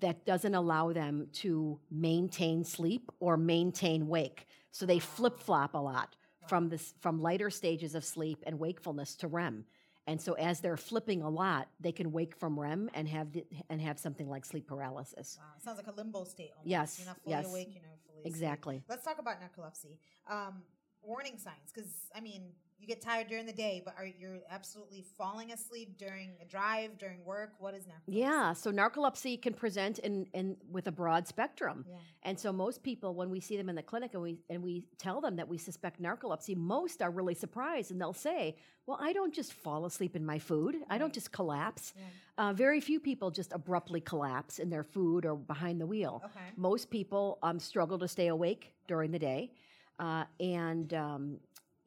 [0.00, 4.46] that doesn't allow them to maintain sleep or maintain wake.
[4.72, 6.16] So they flip flop a lot
[6.48, 9.64] from this from lighter stages of sleep and wakefulness to REM.
[10.06, 13.44] And so as they're flipping a lot, they can wake from REM and have the,
[13.68, 15.38] and have something like sleep paralysis.
[15.38, 16.50] Wow, it sounds like a limbo state.
[16.56, 16.68] Almost.
[16.68, 17.46] Yes, you're not fully yes.
[17.46, 17.68] awake.
[17.72, 18.26] You're not fully asleep.
[18.26, 18.82] Exactly.
[18.88, 19.98] Let's talk about narcolepsy.
[20.28, 20.62] Um,
[21.02, 25.04] warning signs, because I mean, you get tired during the day, but are you're absolutely
[25.18, 27.52] falling asleep during a drive, during work?
[27.58, 28.08] What is narcolepsy?
[28.08, 31.84] Yeah, so narcolepsy can present in, in with a broad spectrum.
[31.88, 31.96] Yeah.
[32.22, 34.84] And so most people when we see them in the clinic and we and we
[34.98, 39.12] tell them that we suspect narcolepsy, most are really surprised and they'll say, "Well, I
[39.12, 40.76] don't just fall asleep in my food.
[40.88, 41.92] I don't just collapse."
[42.38, 46.22] Uh, very few people just abruptly collapse in their food or behind the wheel.
[46.24, 46.46] Okay.
[46.56, 49.52] Most people um, struggle to stay awake during the day,
[49.98, 51.38] uh, and um,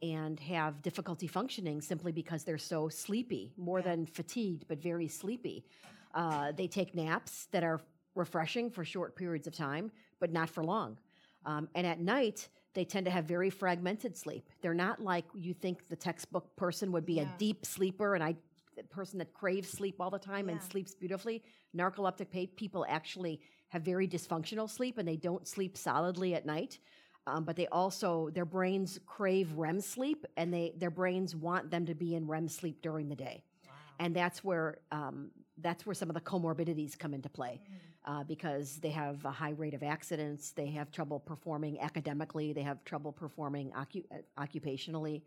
[0.04, 3.86] and have difficulty functioning simply because they're so sleepy, more Yeah.
[3.96, 5.66] than fatigued, but very sleepy.
[6.14, 7.82] Uh, they take naps that are
[8.14, 10.98] refreshing for short periods of time, but not for long.
[11.46, 14.50] Um, and at night, they tend to have very fragmented sleep.
[14.62, 17.34] They're not like you think the textbook person would be Yeah.
[17.34, 18.36] a deep sleeper and I
[18.76, 21.44] the person that craves sleep all the time and sleeps beautifully.
[21.76, 23.40] Narcoleptic people actually
[23.70, 26.80] have very dysfunctional sleep and they don't sleep solidly at night.
[27.26, 31.86] Um, but they also their brains crave REM sleep and they their brains want them
[31.86, 33.74] to be in REM sleep during the day Wow.
[34.00, 38.12] and that's where um, that's where some of the comorbidities come into play Mm-hmm.
[38.20, 42.62] uh, because they have a high rate of accidents they have trouble performing academically they
[42.64, 45.22] have trouble performing occu- uh, occupationally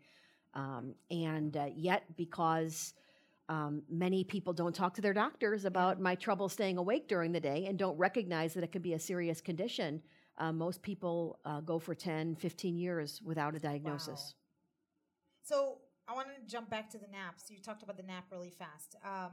[0.53, 2.93] um, and uh, yet because
[3.49, 7.39] um, many people don't talk to their doctors about my trouble staying awake during the
[7.39, 10.01] day and don't recognize that it could be a serious condition
[10.37, 14.33] uh, most people uh, go for 10 15 years without a diagnosis
[15.43, 17.49] So I want to jump back to the naps.
[17.49, 18.95] You talked about the nap really fast.
[19.03, 19.31] Um,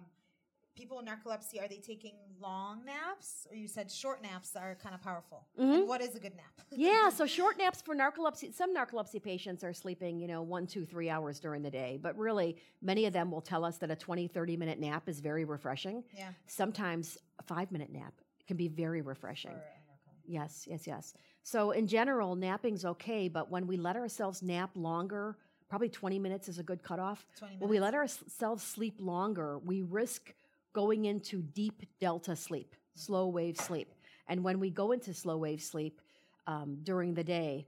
[0.77, 3.47] people with narcolepsy, are they taking long naps?
[3.51, 5.47] Or you said short naps are kind of powerful.
[5.57, 6.47] And what is a good nap?
[6.77, 8.53] Yeah, so short naps for narcolepsy.
[8.53, 11.99] Some narcolepsy patients are sleeping, you know, one, two, three hours during the day.
[12.03, 15.21] But really, many of them will tell us that a 20, 30 minute nap is
[15.21, 16.03] very refreshing.
[16.17, 16.31] yeah.
[16.47, 18.15] Sometimes a five minute nap
[18.49, 19.53] can be very refreshing.
[19.53, 19.84] For a narcolepsy.
[20.27, 21.15] Yes, yes, yes.
[21.43, 25.37] So in general, napping's okay, but when we let ourselves nap longer,
[25.69, 27.27] probably 20 minutes is a good cutoff.
[27.39, 30.35] 20 When we let ourselves sleep longer, we risk
[30.73, 33.95] going into deep delta sleep, slow wave sleep.
[34.29, 36.01] And when we go into slow wave sleep
[36.47, 37.67] um, during the day,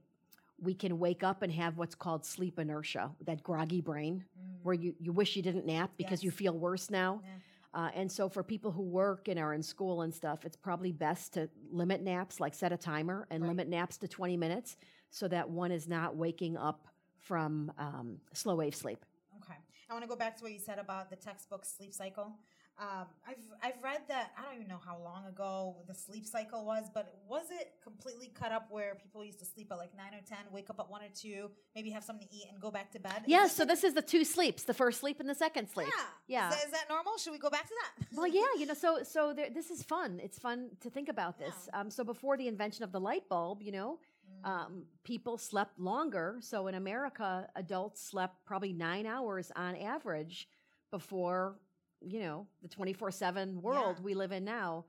[0.61, 4.25] we can wake up and have what's called sleep inertia, that groggy brain,
[4.63, 7.21] where you, you wish you didn't nap because you feel worse now.
[7.23, 7.31] Yeah.
[7.77, 10.93] Uh, and so, for people who work and are in school and stuff, it's probably
[10.93, 13.49] best to limit naps, like set a timer and Right.
[13.49, 14.79] limit naps to 20 minutes
[15.11, 19.05] so that one is not waking up from um, slow wave sleep.
[19.43, 19.59] Okay.
[19.91, 22.39] I want to go back to what you said about the textbook sleep cycle.
[22.79, 26.67] Um, I've I've read that I don't even know how long ago the sleep cycle
[26.67, 30.13] was, but was it completely cut up where people used to sleep at like nine
[30.13, 32.71] or ten, wake up at one or two, maybe have something to eat, and go
[32.71, 33.23] back to bed?
[33.27, 35.89] Yes, so this is the two sleeps the first sleep and the second sleep.
[36.29, 36.49] yeah, Yeah.
[36.51, 37.17] Is that, is that normal?
[37.17, 38.07] Should we go back to that?
[38.15, 40.21] Well, yeah, you know, so so there, this is fun.
[40.23, 41.55] It's fun to think about this.
[41.73, 43.99] Um, so before the invention of the light bulb, you know,
[44.45, 44.49] Mm.
[44.51, 46.39] um, people slept longer.
[46.41, 50.49] So in America, adults slept probably nine hours on average
[50.91, 51.61] before,
[52.01, 54.03] you know, the twenty four seven world Yeah.
[54.05, 54.85] we live in now.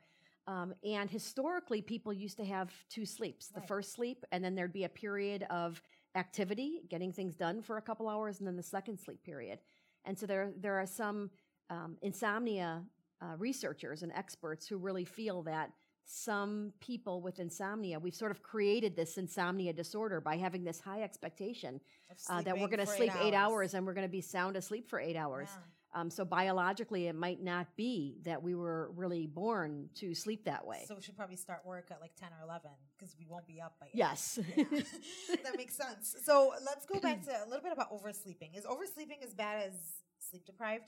[0.48, 4.72] Um, and historically, people used to have two sleeps: the first sleep, and then there'd
[4.74, 5.82] be a period of
[6.16, 9.60] activity, getting things done for a couple hours, and then the second sleep period.
[10.06, 11.30] And so there there are some
[11.70, 12.84] um, insomnia
[13.22, 15.72] uh, researchers and experts who really feel that
[16.06, 21.02] some people with insomnia, we've sort of created this insomnia disorder by having this high
[21.02, 21.82] expectation
[22.30, 23.74] uh, that we're going to sleep eight hours.
[23.74, 25.50] and we're going to be sound asleep for eight hours.
[25.52, 25.62] Yeah.
[25.98, 30.66] Um, so biologically, it might not be that we were really born to sleep that
[30.66, 30.84] way.
[30.88, 33.60] So we should probably start work at like ten or eleven because we won't be
[33.60, 33.92] up by eight.
[33.96, 34.40] yes.
[34.56, 34.64] Yeah.
[35.44, 36.16] that makes sense.
[36.24, 38.56] So let's go back to a little bit about oversleeping.
[38.56, 39.74] Is oversleeping as bad as
[40.20, 40.84] sleep deprived?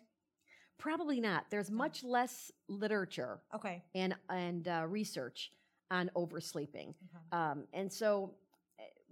[0.77, 1.45] Probably not.
[1.49, 3.83] There's much less literature Okay.
[3.95, 5.51] and and uh, research
[5.91, 6.89] on oversleeping.
[6.89, 7.23] Okay.
[7.31, 8.35] Um, and so,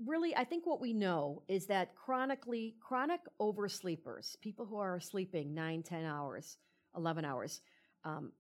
[0.06, 5.54] really, I think what we know is that chronically, chronic oversleepers, people who are sleeping
[5.54, 6.58] nine, 10 hours,
[6.96, 7.62] 11 hours,
[8.04, 8.32] um,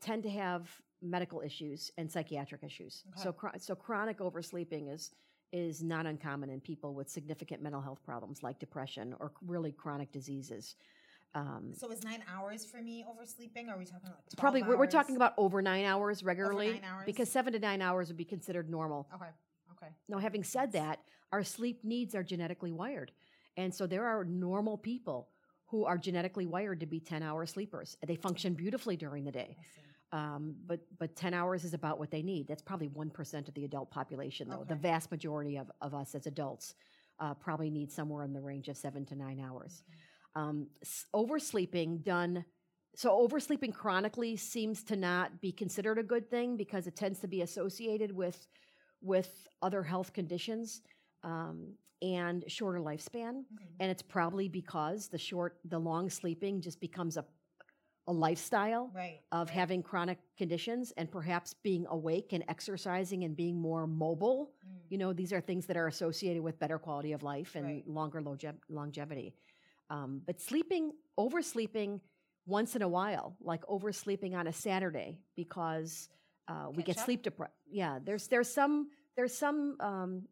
[0.00, 0.68] tend to have
[1.02, 3.04] medical issues and psychiatric issues.
[3.18, 3.22] Okay.
[3.22, 5.10] So, so chronic oversleeping is
[5.52, 10.12] is not uncommon in people with significant mental health problems like depression or really chronic
[10.12, 10.76] diseases.
[11.34, 13.68] Um, So is nine hours for me oversleeping?
[13.68, 16.72] Or are we talking about 12 probably we're, we're talking about over nine hours regularly
[16.74, 17.02] nine hours?
[17.06, 19.08] because seven to nine hours would be considered normal.
[19.14, 19.30] Okay.
[19.82, 19.92] Okay.
[20.08, 21.00] Now, having said that,
[21.32, 23.12] our sleep needs are genetically wired.
[23.56, 25.28] And so there are normal people
[25.66, 27.96] who are genetically wired to be 10 hour sleepers.
[28.06, 29.56] They function beautifully during the day.
[30.12, 32.48] Um, but but 10 hours is about what they need.
[32.48, 34.64] That's probably 1% of the adult population, though.
[34.68, 36.74] The vast majority of, of us as adults
[37.20, 39.84] uh, probably need somewhere in the range of seven to nine hours.
[40.34, 42.44] Um, s- oversleeping done,
[42.96, 47.28] so oversleeping chronically seems to not be considered a good thing because it tends to
[47.28, 48.48] be associated with,
[49.02, 50.82] with other health conditions
[51.22, 53.44] um, and shorter lifespan.
[53.52, 53.66] Mhm.
[53.80, 57.24] And it's probably because the short, the long sleeping just becomes a,
[58.06, 59.20] a lifestyle Right.
[59.32, 59.54] of right.
[59.54, 64.52] having chronic conditions and perhaps being awake and exercising and being more mobile.
[64.66, 64.78] Mm.
[64.90, 67.86] You know, these are things that are associated with better quality of life and Right.
[67.88, 69.34] longer longe- longevity.
[69.90, 72.00] Um, but sleeping, oversleeping
[72.46, 76.08] once in a while, like oversleeping on a Saturday because
[76.50, 77.04] uh, we Catch get up?
[77.06, 77.52] sleep deprived.
[77.70, 80.22] Yeah, there's there's some there's some um,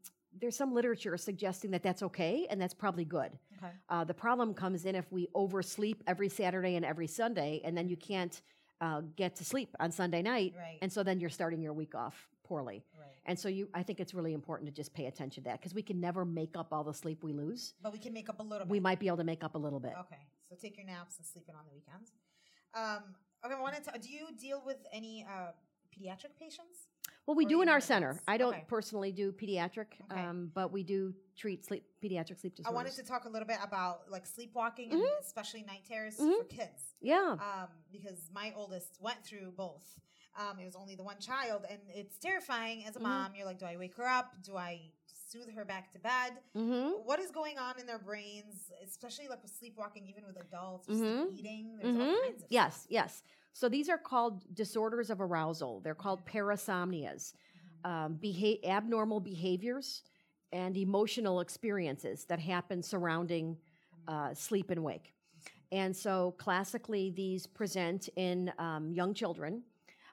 [0.40, 3.31] there's some literature suggesting that that's okay and that's probably good.
[3.59, 3.72] Okay.
[3.88, 7.88] Uh, the problem comes in if we oversleep every Saturday and every Sunday, and then
[7.88, 8.40] you can't
[8.81, 10.78] uh, get to sleep on Sunday night, Right.
[10.83, 12.85] and so then you're starting your week off poorly.
[12.98, 13.07] right.
[13.26, 15.74] And so you, I think it's really important to just pay attention to that because
[15.74, 17.74] we can never make up all the sleep we lose.
[17.83, 18.70] But we can make up a little bit.
[18.70, 19.92] We might be able to make up a little bit.
[20.04, 22.12] Okay, so take your naps and sleep in on the weekends.
[22.74, 23.02] Um,
[23.44, 23.98] okay, I wanted to.
[23.98, 25.50] Do you deal with any uh,
[25.99, 26.87] pediatric patients?
[27.27, 28.19] Well, we Or do in our center.
[28.27, 28.65] I don't Okay.
[28.69, 30.21] personally do pediatric, Okay.
[30.25, 32.67] um, but we do treat sleep pediatric sleep disorders.
[32.67, 35.21] I wanted to talk a little bit about like sleepwalking and Mhm.
[35.21, 36.39] especially night terrors Mhm.
[36.39, 36.95] for kids.
[37.01, 40.01] yeah, um, because my oldest went through both.
[40.37, 43.03] Um, it was only the one child, and it's terrifying as a Mhm.
[43.03, 43.35] mom.
[43.35, 44.41] You're like, do I wake her up?
[44.43, 46.43] Do I soothe her back to bed?
[46.55, 47.05] mm-hmm.
[47.05, 51.01] What is going on in their brains, especially like with sleepwalking, even with adults, just
[51.03, 51.31] Mhm.
[51.33, 51.77] eating?
[51.77, 52.23] There's all Mhm.
[52.23, 52.87] kinds of Yes, stuff.
[52.91, 53.23] yes.
[53.59, 55.81] So these are called disorders of arousal.
[55.81, 57.33] They're called parasomnias,
[57.83, 60.05] um, beha- abnormal behaviors,
[60.53, 63.57] and emotional experiences that happen surrounding
[64.07, 65.12] uh, sleep and wake.
[65.73, 69.64] And so classically, these present in um, young children,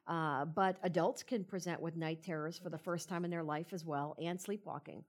[0.08, 3.74] uh, but adults can present with night terrors for the first time in their life
[3.74, 5.04] as well, and sleepwalking.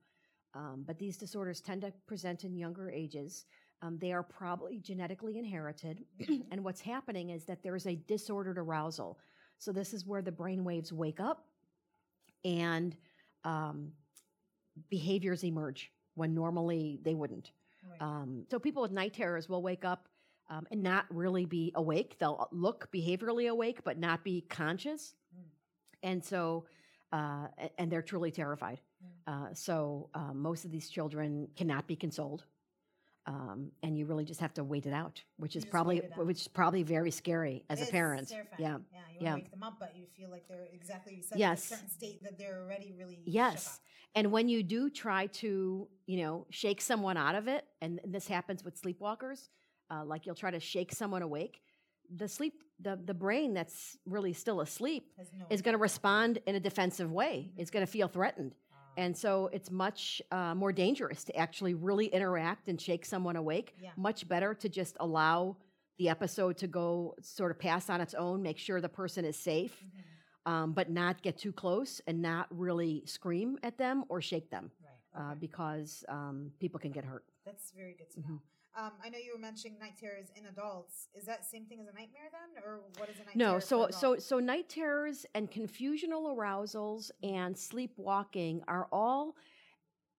[0.53, 3.45] Um, but these disorders tend to present in younger ages.
[3.81, 6.05] Um, they are probably genetically inherited.
[6.51, 9.19] and what's happening is that there's a disordered arousal.
[9.59, 11.45] So, this is where the brain waves wake up
[12.43, 12.95] and
[13.43, 13.91] um,
[14.89, 17.51] behaviors emerge when normally they wouldn't.
[17.89, 18.01] Right.
[18.01, 20.07] Um, so people with night terrors will wake up
[20.49, 22.17] um, and not really be awake.
[22.19, 25.15] They'll look behaviorally awake, but not be conscious.
[25.35, 25.43] Mm.
[26.03, 26.65] And so,
[27.11, 28.81] uh, and they're truly terrified.
[29.29, 29.33] Mm.
[29.51, 32.43] Uh, so um, most of these children cannot be consoled.
[33.27, 36.05] Um, and you really just have to wait it out, which You is probably wait
[36.05, 36.25] it out.
[36.25, 38.29] which is probably very scary as It a parent.
[38.29, 38.57] terrifying.
[38.61, 38.77] Yeah.
[38.93, 38.99] yeah.
[39.11, 39.35] You yeah.
[39.35, 41.69] wake them up, but you feel like they're exactly said Yes.
[41.69, 43.81] in a certain state that they're already really Yes.
[44.15, 48.27] And when you do try to, you know, shake someone out of it, and this
[48.29, 49.49] happens with sleepwalkers,
[49.91, 51.61] uh, like you'll try to shake someone awake,
[52.15, 56.55] the sleep, the, the brain that's really still asleep no is going to respond in
[56.55, 57.51] a defensive way.
[57.57, 58.55] It's going to feel threatened.
[58.97, 63.75] And so it's much uh, more dangerous to actually really interact and shake someone awake.
[63.81, 63.91] Yeah.
[63.95, 65.55] Much better to just allow
[65.99, 69.37] the episode to go sort of pass on its own, make sure the person is
[69.37, 70.51] safe, Mhm.
[70.51, 74.71] um, but not get too close and not really scream at them or shake them
[74.83, 75.21] Right.
[75.31, 77.23] uh, because um, people can get hurt.
[77.45, 78.29] That's very good to Mhm.
[78.29, 78.41] know.
[78.77, 81.07] Um, I know you were mentioning night terrors in adults.
[81.15, 83.87] Is that same thing as a nightmare then, or what is a night No, so
[83.89, 89.35] so so night terrors and confusional arousals and sleepwalking are all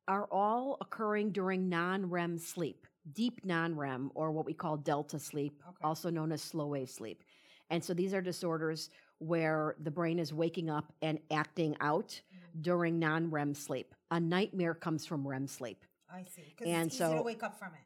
[0.08, 5.76] are all occurring during non-REM sleep, deep non-REM or what we call delta sleep, Okay.
[5.84, 7.22] also known as slow wave sleep.
[7.70, 12.62] And so these are disorders where the brain is waking up and acting out Mhm.
[12.62, 13.94] during non-REM sleep.
[14.10, 15.84] A nightmare comes from REM sleep.
[16.10, 16.54] I see.
[16.56, 17.80] Because and it's easy to so- wake up from it?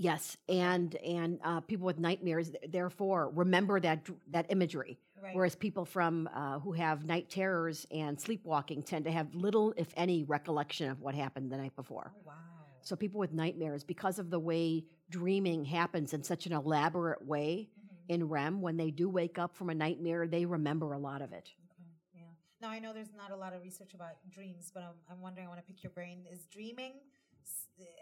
[0.00, 4.98] Yes, and and uh, people with nightmares therefore remember that that imagery.
[5.22, 5.34] Right.
[5.34, 9.92] Whereas people from uh, who have night terrors and sleepwalking tend to have little, if
[9.98, 12.14] any, recollection of what happened the night before.
[12.16, 12.32] oh, wow.
[12.80, 17.68] So people with nightmares, because of the way dreaming happens in such an elaborate way
[17.68, 18.14] Mhm.
[18.14, 21.34] in REM, when they do wake up from a nightmare, they remember a lot of
[21.34, 21.52] it.
[21.72, 22.22] Okay, Yeah.
[22.62, 25.46] Now I know there's not a lot of research about dreams, but I'm, I'm wondering.
[25.46, 26.24] I want to pick your brain.
[26.32, 26.94] Is dreaming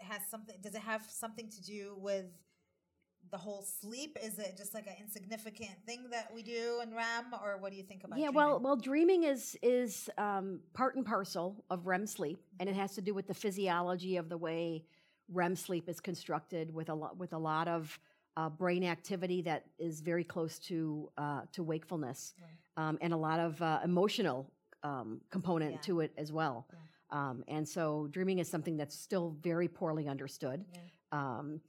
[0.01, 0.55] has something?
[0.61, 2.25] Does it have something to do with
[3.31, 4.17] the whole sleep?
[4.23, 7.77] Is it just like an insignificant thing that we do in REM, or what do
[7.77, 8.17] you think about?
[8.17, 8.21] It?
[8.21, 8.35] Yeah, dreaming?
[8.49, 12.93] well, well, dreaming is is um, part and parcel of REM sleep, and it has
[12.95, 14.83] to do with the physiology of the way
[15.31, 17.99] REM sleep is constructed, with a lot with a lot of
[18.37, 22.87] uh, brain activity that is very close to uh, to wakefulness, Right.
[22.87, 24.49] um, and a lot of uh, emotional
[24.83, 25.81] um, component Yeah.
[25.81, 26.65] to it as well.
[27.11, 30.65] Um, and so, dreaming is something that's still very poorly understood.
[30.73, 30.79] Yeah.
[31.11, 31.61] Um,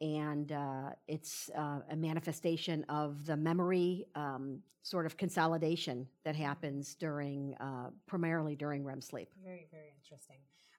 [0.00, 6.94] and uh, it's uh, a manifestation of the memory um, sort of consolidation that happens
[6.94, 9.28] during, uh, primarily during REM sleep.
[9.42, 10.36] Very, very interesting.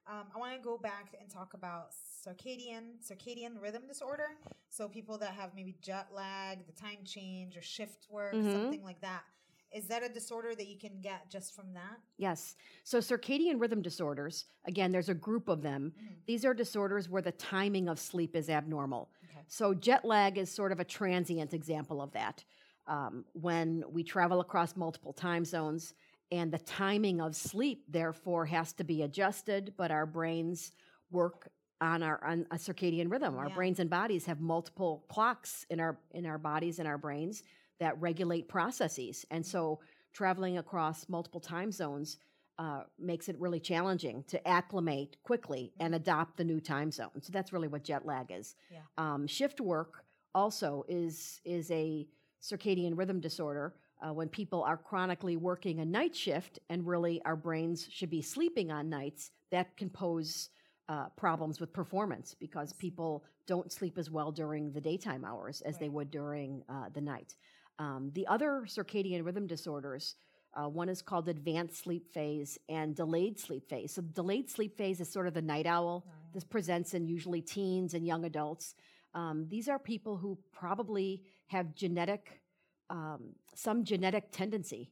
[0.10, 1.90] Um, I want to go back and talk about
[2.26, 4.30] circadian circadian rhythm disorder.
[4.70, 8.54] So people that have maybe jet lag, the time change, or shift work, Mhm.
[8.54, 9.24] something like that.
[9.72, 12.00] Is that a disorder that you can get just from that?
[12.18, 12.56] Yes.
[12.84, 15.94] So circadian rhythm disorders, again, there's a group of them.
[16.00, 16.26] Mhm.
[16.26, 19.12] These are disorders where the timing of sleep is abnormal.
[19.26, 19.44] Okay.
[19.48, 22.44] So jet lag is sort of a transient example of that.
[22.88, 25.94] Um, when we travel across multiple time zones
[26.32, 30.72] and the timing of sleep therefore has to be adjusted, but our brains
[31.12, 31.50] work
[31.82, 33.38] on our on a circadian rhythm.
[33.38, 33.56] Our Yeah.
[33.56, 37.44] brains and bodies have multiple clocks in our in our bodies and our brains
[37.80, 39.26] that regulate processes.
[39.32, 39.80] And so
[40.14, 42.18] traveling across multiple time zones
[42.60, 47.22] uh, makes it really challenging to acclimate quickly and adopt the new time zone.
[47.22, 48.56] So that's really what jet lag is.
[48.72, 48.80] Yeah.
[48.98, 52.08] Um, shift work also is is a
[52.42, 53.76] circadian rhythm disorder.
[54.00, 58.22] Uh, when people are chronically working a night shift and really our brains should be
[58.22, 60.50] sleeping on nights, that can pose
[60.90, 65.78] uh, problems with performance because people don't sleep as well during the daytime hours as
[65.78, 67.36] they would during uh, the night.
[67.80, 70.16] Um, the other circadian rhythm disorders,
[70.54, 73.94] uh, one is called advanced sleep phase and delayed sleep phase.
[73.94, 76.06] So, delayed sleep phase is sort of the night owl.
[76.34, 78.76] This presents in usually teens and young adults.
[79.14, 82.42] Um, these are people who probably have genetic,
[82.90, 84.92] um, some genetic tendency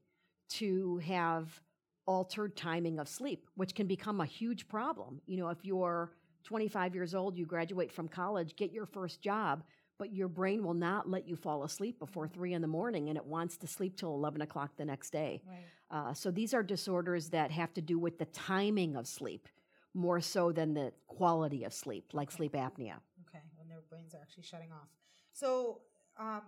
[0.49, 1.61] to have
[2.05, 5.21] altered timing of sleep, which can become a huge problem.
[5.25, 6.11] You know, if you're
[6.43, 9.63] 25 years old, you graduate from college, get your first job,
[9.97, 13.17] but your brain will not let you fall asleep before three in the morning and
[13.17, 15.41] it wants to sleep till 11 o'clock the next day.
[15.47, 15.65] Right.
[15.91, 19.47] Uh, so these are disorders that have to do with the timing of sleep
[19.93, 22.95] more so than the quality of sleep, like sleep apnea.
[23.29, 24.89] Okay, when their brains are actually shutting off.
[25.31, 25.81] So
[26.17, 26.41] um,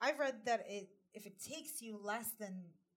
[0.00, 2.54] I've read that it if it takes you less than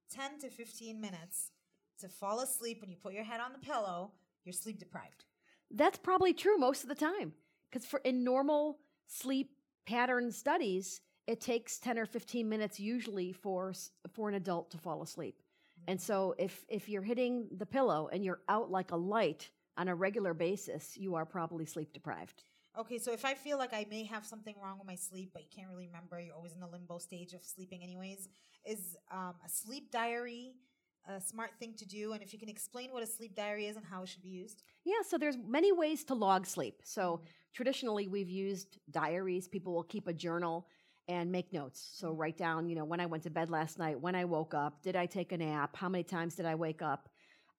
[0.10, 1.52] ten to fifteen minutes
[1.99, 4.12] to fall asleep when you put your head on the pillow,
[4.43, 5.26] you're sleep deprived.
[5.70, 7.34] That's probably true most of the time
[7.70, 9.52] because for in normal sleep
[9.86, 13.74] pattern studies, it takes 10 or 15 minutes usually for
[14.14, 15.42] for an adult to fall asleep.
[15.88, 19.88] And so if if you're hitting the pillow and you're out like a light on
[19.88, 22.44] a regular basis, you are probably sleep deprived.
[22.78, 25.42] Okay, so if I feel like I may have something wrong with my sleep, but
[25.42, 28.30] you can't really remember, you're always in the limbo stage of sleeping, anyways.
[28.64, 30.54] Is um, a sleep diary
[31.08, 32.14] a smart thing to do?
[32.14, 34.30] And if you can explain what a sleep diary is and how it should be
[34.30, 34.64] used.
[34.84, 36.82] Yeah, so there's many ways to log sleep.
[36.84, 37.22] So
[37.54, 39.47] traditionally we've used diaries.
[39.47, 40.68] People will keep a journal
[41.08, 41.89] and make notes.
[41.93, 44.54] So write down, you know, when I went to bed last night, when I woke
[44.54, 47.10] up, did I take a nap, how many times did I wake up?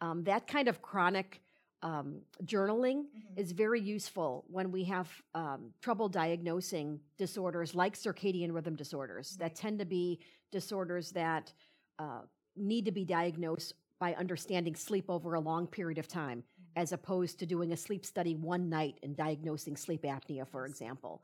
[0.00, 1.42] Um, that kind of chronic
[1.82, 3.36] um, journaling Mhm.
[3.36, 9.56] is very useful when we have um, trouble diagnosing disorders like circadian rhythm disorders that
[9.56, 10.20] tend to be
[10.52, 11.52] disorders that
[11.98, 12.22] uh,
[12.56, 16.42] need to be diagnosed by understanding sleep over a long period of time,
[16.76, 21.22] as opposed to doing a sleep study one night and diagnosing sleep apnea, for example.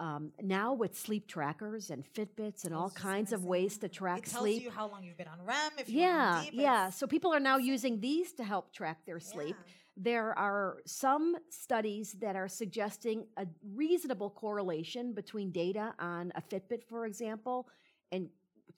[0.00, 4.24] Um, now with sleep trackers and Fitbits and all kinds of ways to It track
[4.24, 4.62] tells sleep.
[4.62, 5.72] you how long you've been on REM.
[5.78, 6.90] If Yeah, deep, yeah.
[6.90, 9.54] So people are now using these to help track their sleep.
[9.58, 9.72] Yeah.
[9.96, 16.82] There are some studies that are suggesting a reasonable correlation between data on a Fitbit,
[16.88, 17.68] for example,
[18.10, 18.28] and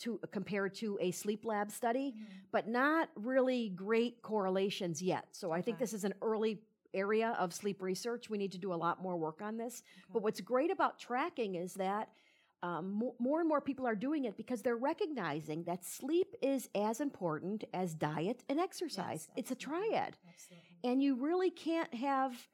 [0.00, 2.26] to compared to a sleep lab study, Mhm.
[2.50, 5.34] but not really great correlations yet.
[5.34, 6.60] So I think this is an early
[6.94, 8.30] area of sleep research.
[8.30, 9.82] We need to do a lot more work on this.
[9.82, 10.10] Okay.
[10.12, 12.10] But what's great about tracking is that
[12.62, 16.70] um, mo- more and more people are doing it because they're recognizing that sleep is
[16.74, 19.28] as important as diet and exercise.
[19.28, 20.16] Yes, it's a triad.
[20.26, 20.78] Absolutely.
[20.82, 22.48] And you really can't have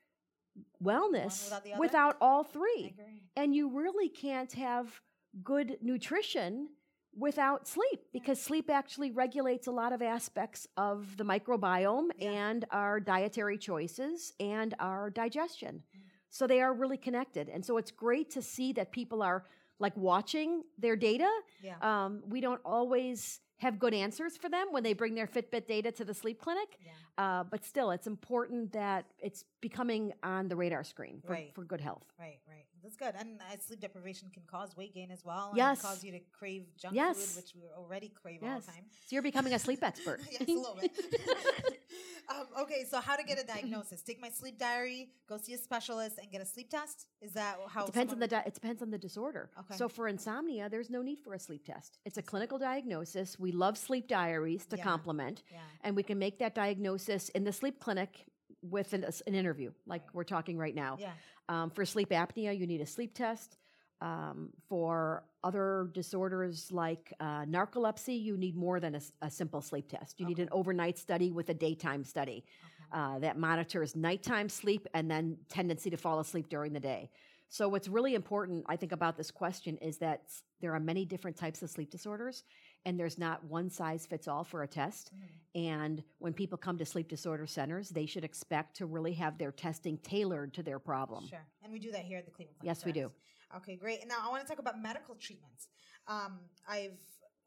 [0.82, 2.94] wellness without without all three.
[3.36, 5.00] And you really can't have
[5.42, 6.68] good nutrition
[7.16, 12.30] without sleep because sleep actually regulates a lot of aspects of the microbiome Yeah.
[12.30, 15.82] and our dietary choices and our digestion.
[15.94, 16.00] Mm.
[16.30, 17.48] So they are really connected.
[17.48, 19.44] And so it's great to see that people are
[19.78, 21.28] like watching their data.
[21.62, 21.76] Yeah.
[21.82, 25.90] Um, we don't always have good answers for them when they bring their Fitbit data
[25.92, 26.78] to the sleep clinic.
[26.84, 26.90] yeah.
[27.18, 31.52] Uh, but still, it's important that it's becoming on the radar screen for, Right.
[31.54, 32.04] for good health.
[32.18, 32.64] Right, right.
[32.82, 33.14] That's good.
[33.16, 35.52] And uh, sleep deprivation can cause weight gain as well.
[35.54, 35.78] Yes.
[35.80, 37.16] And cause you to crave junk Yes.
[37.34, 38.50] food, which we already crave Yes.
[38.54, 38.84] all the time.
[39.06, 40.20] So you're becoming a sleep expert.
[40.30, 40.90] yes, a little bit.
[42.40, 44.02] um, okay, so how to get a diagnosis?
[44.02, 47.06] Take my sleep diary, go see a specialist, and get a sleep test.
[47.20, 47.84] Is that how?
[47.84, 49.50] It depends on the di- it depends on the disorder.
[49.60, 49.76] Okay.
[49.76, 51.98] So for insomnia, there's no need for a sleep test.
[52.04, 53.38] It's a clinical diagnosis.
[53.38, 54.84] We love sleep diaries to Yeah.
[54.84, 55.58] complement, Yeah.
[55.82, 58.26] and we can make that diagnosis in the sleep clinic
[58.62, 60.96] with an, an interview, like we're talking right now.
[61.00, 61.12] Yeah.
[61.48, 63.56] Um, for sleep apnea, you need a sleep test.
[64.02, 70.18] Um, for other disorders like uh, narcolepsy, you need more than a simple sleep test.
[70.18, 72.44] You need an overnight study with a daytime study
[72.92, 77.10] uh, that monitors nighttime sleep and then tendency to fall asleep during the day.
[77.48, 80.22] So, what's really important, I think, about this question is that
[80.60, 82.42] there are many different types of sleep disorders,
[82.86, 85.12] and there's not one size fits all for a test.
[85.54, 89.52] And when people come to sleep disorder centers, they should expect to really have their
[89.52, 91.28] testing tailored to their problem.
[91.28, 91.46] Sure.
[91.62, 92.76] And we do that here at the Cleveland Clinic.
[92.76, 93.12] Yes, we do.
[93.56, 94.00] Okay, great.
[94.00, 95.68] And now I want to talk about medical treatments.
[96.08, 96.98] Um, I've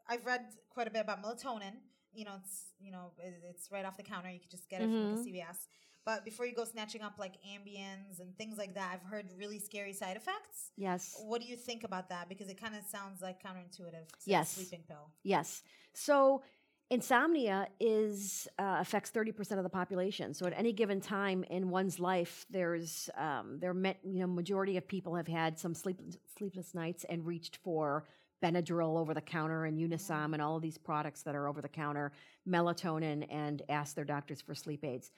[0.08, 1.74] I've read quite a bit about melatonin.
[2.14, 4.30] You know, it's you know it's right off the counter.
[4.30, 5.24] You can just get it from Mm-hmm.
[5.24, 5.68] the CVS.
[6.06, 9.58] But before you go snatching up like Ambiens and things like that, I've heard really
[9.58, 10.70] scary side effects.
[10.78, 11.16] Yes.
[11.26, 12.30] What do you think about that?
[12.30, 14.52] Because it kind of sounds like counterintuitive Yes.
[14.52, 15.10] sleeping pill.
[15.24, 15.64] Yes.
[15.94, 16.44] So
[16.90, 20.34] insomnia is uh, affects 30% of the population.
[20.34, 24.78] So at any given time in one's life, there's um, there met, you know majority
[24.78, 26.00] of people have had some sleep,
[26.38, 28.06] sleepless nights and reached for
[28.44, 31.70] Benadryl over the counter and Unisom and all of these products that are over the
[31.70, 32.12] counter,
[32.48, 35.12] melatonin, and ask their doctors for sleep aids.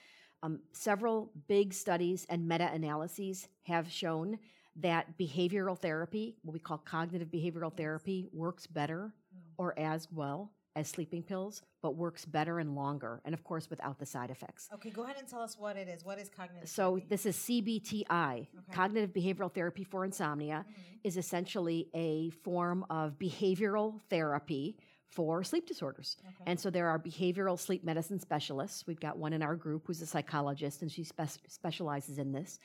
[0.44, 4.38] Um, several big studies and meta analyses have shown
[4.78, 9.12] that behavioral therapy, what we call cognitive behavioral therapy, works better
[9.58, 13.98] or as well as sleeping pills, but works better and longer, and of course without
[13.98, 14.70] the side effects.
[14.76, 16.06] Okay, go ahead and tell us what it is.
[16.06, 16.70] What is cognitive?
[16.70, 17.06] So therapy?
[17.10, 20.82] this is CBTI, cognitive behavioral therapy for insomnia, mm-hmm.
[21.04, 24.78] is essentially a form of behavioral therapy
[25.10, 26.18] for sleep disorders.
[26.46, 28.86] And so there are behavioral sleep medicine specialists.
[28.86, 32.60] We've got one in our group who's a psychologist and she spe- specializes in this.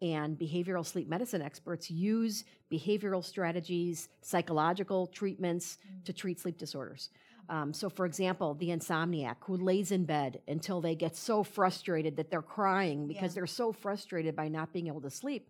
[0.00, 6.04] And behavioral sleep medicine experts use behavioral strategies, psychological treatments mm.
[6.04, 7.10] to treat sleep disorders.
[7.48, 12.16] Um, so, for example, the insomniac who lays in bed until they get so frustrated
[12.16, 15.48] that they're crying because they're so frustrated by not being able to sleep.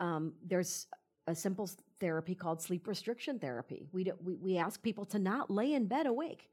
[0.00, 0.86] Um, there's
[1.26, 1.70] a simple
[2.00, 3.86] therapy called sleep restriction therapy.
[3.92, 6.48] We, do, we, we ask people to not lay in bed awake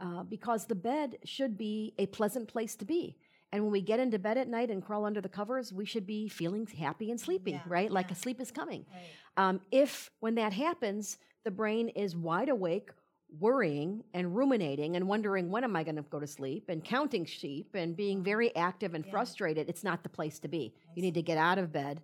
[0.00, 3.16] uh, because the bed should be a pleasant place to be.
[3.52, 6.06] And when we get into bed at night and crawl under the covers, we should
[6.06, 7.90] be feeling happy and sleepy, Yeah, right?
[7.90, 8.86] Like a sleep is coming.
[8.90, 9.02] Right.
[9.48, 12.90] Um, if when that happens, the brain is wide awake,
[13.38, 17.24] worrying and ruminating and wondering when am I going to go to sleep and counting
[17.24, 19.10] sheep and being very active and Yeah.
[19.10, 20.74] frustrated, it's not the place to be.
[20.94, 22.02] You need to get out of bed,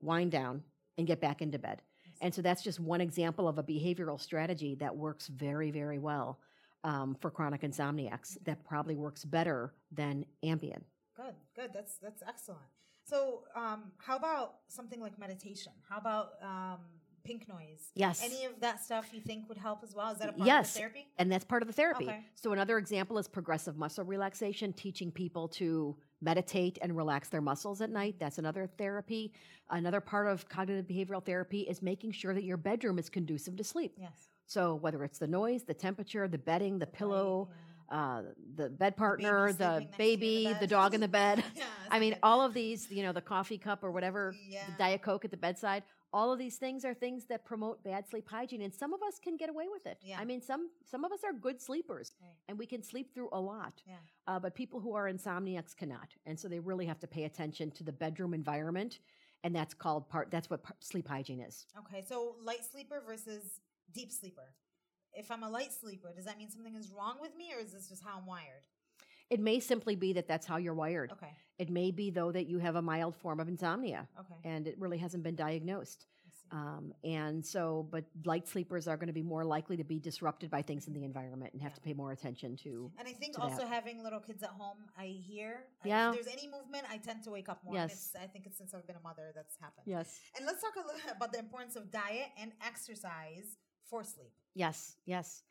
[0.00, 0.62] wind down,
[0.96, 1.82] and get back into bed.
[2.20, 6.38] And so that's just one example of a behavioral strategy that works very, very well
[6.84, 8.38] um, for chronic insomniacs.
[8.44, 10.82] That probably works better than Ambien.
[11.16, 11.70] Good, good.
[11.72, 12.62] That's that's excellent.
[13.04, 15.72] So, um, how about something like meditation?
[15.88, 16.80] How about um,
[17.24, 17.90] pink noise?
[17.94, 18.22] Yes.
[18.22, 20.12] Any of that stuff you think would help as well?
[20.12, 21.06] Is that a part yes, of the therapy?
[21.18, 22.04] and that's part of the therapy.
[22.04, 22.20] Okay.
[22.34, 27.80] So another example is progressive muscle relaxation, teaching people to meditate and relax their muscles
[27.80, 28.16] at night.
[28.18, 29.32] That's another therapy.
[29.70, 33.64] Another part of cognitive behavioral therapy is making sure that your bedroom is conducive to
[33.64, 33.94] sleep.
[33.96, 34.28] Yes.
[34.46, 37.48] So whether it's the noise, the temperature, the bedding, the pillow,
[37.90, 38.22] uh,
[38.56, 41.42] the bed partner, the next to you in the baby, the dog in the bed.
[41.56, 44.64] Yeah, I mean, all of these, you know, the coffee cup or whatever, Yeah.
[44.66, 45.82] the Diet Coke at the bedside,
[46.14, 48.62] all of these things are things that promote bad sleep hygiene.
[48.62, 49.98] And some of us can get away with it.
[50.00, 50.16] Yeah.
[50.20, 52.30] I mean, some, some of us are good sleepers Right.
[52.48, 53.82] and we can sleep through a lot.
[53.86, 53.96] Yeah.
[54.28, 56.08] Uh, but people who are insomniacs cannot.
[56.24, 59.00] And so they really have to pay attention to the bedroom environment.
[59.42, 61.66] And that's called part, that's what par- sleep hygiene is.
[61.80, 63.60] Okay, so light sleeper versus
[63.92, 64.54] deep sleeper.
[65.12, 67.72] If I'm a light sleeper, does that mean something is wrong with me, or is
[67.72, 68.62] this just how I'm wired?
[69.30, 71.12] It may simply be that that's how you're wired.
[71.12, 71.30] Okay.
[71.58, 74.34] It may be, though, that you have a mild form of insomnia Okay.
[74.44, 76.06] and it really hasn't been diagnosed.
[76.50, 80.50] Um, and so, but light sleepers are going to be more likely to be disrupted
[80.50, 82.92] by things in the environment and have to pay more attention to.
[82.98, 83.68] And I think also that.
[83.68, 85.64] having little kids at home, I hear.
[85.84, 86.10] I- Yeah.
[86.10, 87.74] If there's any movement, I tend to wake up more.
[87.74, 88.14] Yes.
[88.20, 89.86] I think it's since I've been a mother that's happened.
[89.86, 90.20] Yes.
[90.36, 93.56] And let's talk a little about the importance of diet and exercise
[93.88, 94.32] for sleep.
[94.54, 94.96] Yes.
[95.06, 95.42] Yes.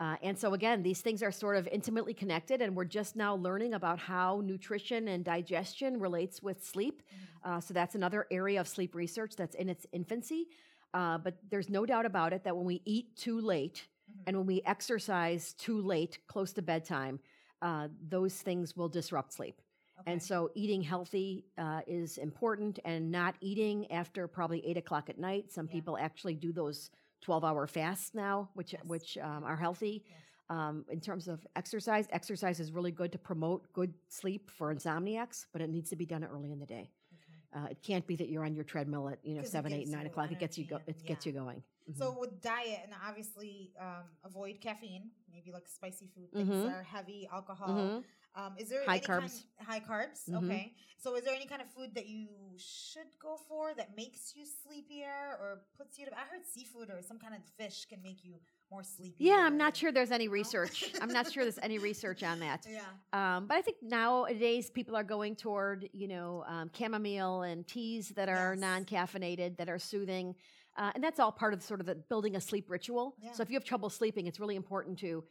[0.00, 3.36] Uh, and so, again, these things are sort of intimately connected, and we're just now
[3.36, 7.02] learning about how nutrition and digestion relates with sleep.
[7.44, 10.48] Uh, so, that's another area of sleep research that's in its infancy.
[10.94, 13.88] Uh, but there's no doubt about it that when we eat too late
[14.26, 17.20] and when we exercise too late, close to bedtime,
[17.62, 19.60] uh, those things will disrupt sleep.
[20.06, 25.18] And so, eating healthy uh, is important, and not eating after probably eight o'clock at
[25.18, 25.52] night.
[25.52, 25.74] Some Yeah.
[25.74, 26.90] people actually do those
[27.20, 28.82] twelve-hour fasts now, which Yes.
[28.86, 30.04] which um, are healthy.
[30.06, 30.16] Yes.
[30.48, 35.46] Um, in terms of exercise, exercise is really good to promote good sleep for insomniacs,
[35.52, 36.90] but it needs to be done early in the day.
[37.12, 37.64] Okay.
[37.64, 40.06] Uh, it can't be that you're on your treadmill at you know seven, eight, nine
[40.06, 40.32] o'clock.
[40.32, 40.76] It gets you go.
[40.86, 41.62] It and- gets you going.
[41.96, 46.66] So with diet and obviously um, avoid caffeine, maybe like spicy food things Mhm.
[46.68, 47.68] that are heavy alcohol.
[47.68, 48.04] Mhm.
[48.34, 49.44] Um, is there High any kind- carbs.
[49.60, 50.28] high carbs.
[50.28, 50.44] Mhm.
[50.44, 50.74] Okay.
[50.98, 52.28] So is there any kind of food that you
[52.58, 56.12] should go for that makes you sleepier or puts you to?
[56.16, 58.34] I heard seafood or some kind of fish can make you
[58.70, 59.16] more sleepy.
[59.24, 60.92] Yeah, I'm not sure there's any research.
[61.00, 62.66] I'm not sure there's any research on that.
[62.70, 62.84] Yeah.
[63.12, 68.10] Um, but I think nowadays people are going toward, you know, um, chamomile and teas
[68.10, 68.60] that are Yes.
[68.60, 70.36] non-caffeinated, that are soothing,
[70.76, 73.16] uh, and that's all part of sort of the building a sleep ritual.
[73.18, 73.32] Yeah.
[73.32, 75.24] So if you have trouble sleeping, it's really important to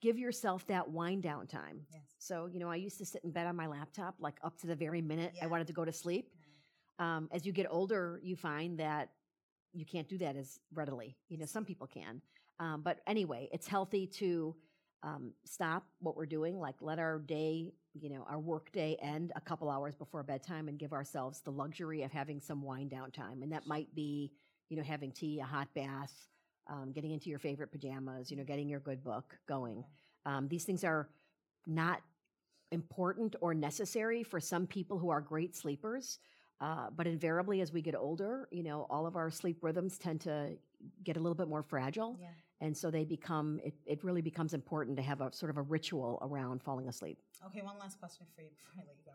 [0.00, 1.80] give yourself that wind down time.
[1.92, 2.02] Yes.
[2.18, 4.66] So you know, I used to sit in bed on my laptop like up to
[4.66, 5.44] the very minute Yeah.
[5.44, 6.30] I wanted to go to sleep.
[6.98, 9.10] Um, as you get older, you find that
[9.72, 11.16] you can't do that as readily.
[11.28, 12.22] You know, some people can.
[12.58, 14.56] Um, but anyway, it's healthy to
[15.02, 19.32] um, stop what we're doing, like let our day, you know, our work day end
[19.36, 23.10] a couple hours before bedtime and give ourselves the luxury of having some wind down
[23.10, 23.42] time.
[23.42, 24.32] And that might be,
[24.68, 26.12] you know, having tea, a hot bath,
[26.68, 29.84] um, getting into your favorite pajamas, you know, getting your good book going.
[30.24, 31.08] Um, these things are
[31.66, 32.02] not
[32.72, 36.18] important or necessary for some people who are great sleepers.
[36.60, 40.20] Uh, but invariably, as we get older, you know, all of our sleep rhythms tend
[40.22, 40.56] to
[41.04, 42.16] get a little bit more fragile.
[42.20, 42.28] Yeah.
[42.62, 45.62] And so they become, it, it really becomes important to have a sort of a
[45.62, 47.18] ritual around falling asleep.
[47.46, 47.60] Okay.
[47.60, 49.12] One last question for you before I let you go.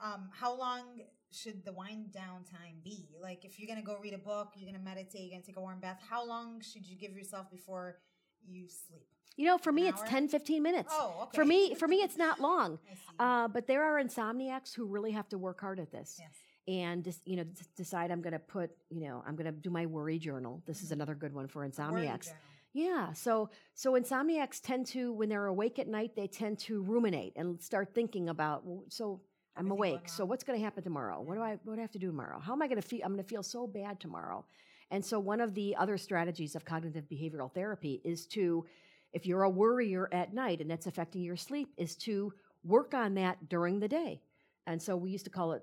[0.00, 0.82] Um, how long
[1.30, 3.08] should the wind down time be?
[3.20, 5.60] Like, if you're gonna go read a book, you're gonna meditate, you're gonna take a
[5.60, 6.00] warm bath.
[6.08, 7.98] How long should you give yourself before
[8.46, 9.06] you sleep?
[9.36, 10.08] You know, for me, An it's hour?
[10.08, 10.92] 10, 15 minutes.
[10.92, 11.36] Oh, okay.
[11.36, 12.78] For me, for me, it's not long.
[13.20, 16.20] Uh, but there are insomniacs who really have to work hard at this.
[16.20, 16.30] yes.
[16.68, 17.44] and just you know
[17.76, 20.62] decide I'm going to put you know I'm going to do my worry journal.
[20.68, 22.30] This is another good one for insomniacs.
[22.74, 27.32] Yeah, so so insomniacs tend to when they're awake at night they tend to ruminate
[27.34, 29.20] and start thinking about so
[29.58, 30.08] I'm awake.
[30.08, 31.20] So what's going to happen tomorrow?
[31.20, 32.38] What do I what do I have to do tomorrow?
[32.40, 33.00] How am I going to feel?
[33.04, 34.44] I'm going to feel so bad tomorrow.
[34.90, 38.64] And so one of the other strategies of cognitive behavioral therapy is to
[39.12, 42.32] if you're a worrier at night and that's affecting your sleep is to
[42.64, 44.20] work on that during the day.
[44.66, 45.62] And so we used to call it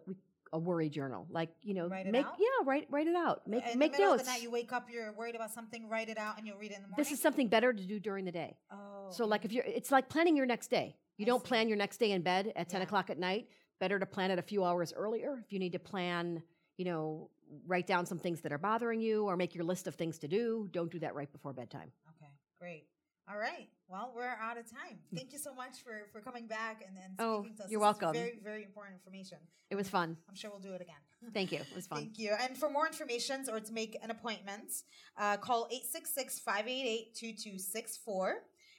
[0.53, 1.27] a worry journal.
[1.29, 2.35] Like, you know, Write it make out?
[2.39, 3.47] yeah, write write it out.
[3.47, 4.21] Make in make the notes.
[4.21, 6.57] of the night, you wake up, you're worried about something, write it out, and you'll
[6.57, 6.95] read it in the morning.
[7.03, 8.55] this is something better to do during the day.
[8.71, 9.09] Oh.
[9.09, 10.95] So, like, if you're, it's like planning your next day.
[11.17, 11.47] You I don't see.
[11.47, 12.83] plan your next day in bed at 10 Yeah.
[12.85, 13.47] o'clock at night.
[13.79, 15.37] Better to plan it a few hours earlier.
[15.43, 16.41] If you need to plan,
[16.77, 17.29] you know,
[17.67, 20.27] write down some things that are bothering you or make your list of things to
[20.27, 21.91] do, don't do that right before bedtime.
[22.15, 22.85] Okay, great.
[23.29, 23.67] All right.
[23.87, 24.97] Well, we're out of time.
[25.15, 27.71] Thank you so much for for coming back and, and Oh, speaking to us.
[27.71, 28.13] you're This welcome.
[28.13, 29.37] Very, very important information.
[29.69, 30.15] It was fun.
[30.29, 30.95] I'm sure we'll do it again.
[31.33, 31.59] Thank you.
[31.59, 31.99] It was fun.
[31.99, 32.33] Thank you.
[32.39, 34.71] And for more information or to make an appointment,
[35.17, 38.33] uh, call 866-588-2264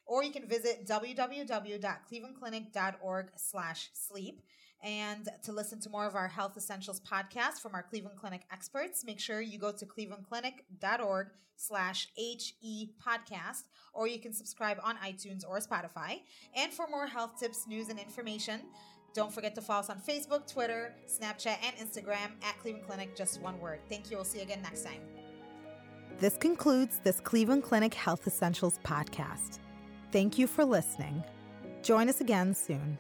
[0.09, 4.41] or you can visit www.clevelandclinic.org slash sleep.
[4.83, 9.05] And to listen to more of our Health Essentials podcast from our Cleveland Clinic experts,
[9.05, 13.63] make sure you go to clevelandclinic.org slash HE podcast,
[13.93, 16.21] or you can subscribe on iTunes or Spotify.
[16.55, 18.61] And for more health tips, news, and information,
[19.15, 23.41] don't forget to follow us on Facebook, Twitter, Snapchat, and Instagram at Cleveland Clinic, just
[23.41, 23.81] one word.
[23.89, 24.19] Thank you.
[24.19, 25.01] We'll see you again next time.
[26.19, 29.59] This concludes this Cleveland Clinic Health Essentials podcast.
[30.13, 31.25] Thank you for listening.
[31.83, 32.99] Join us again soon.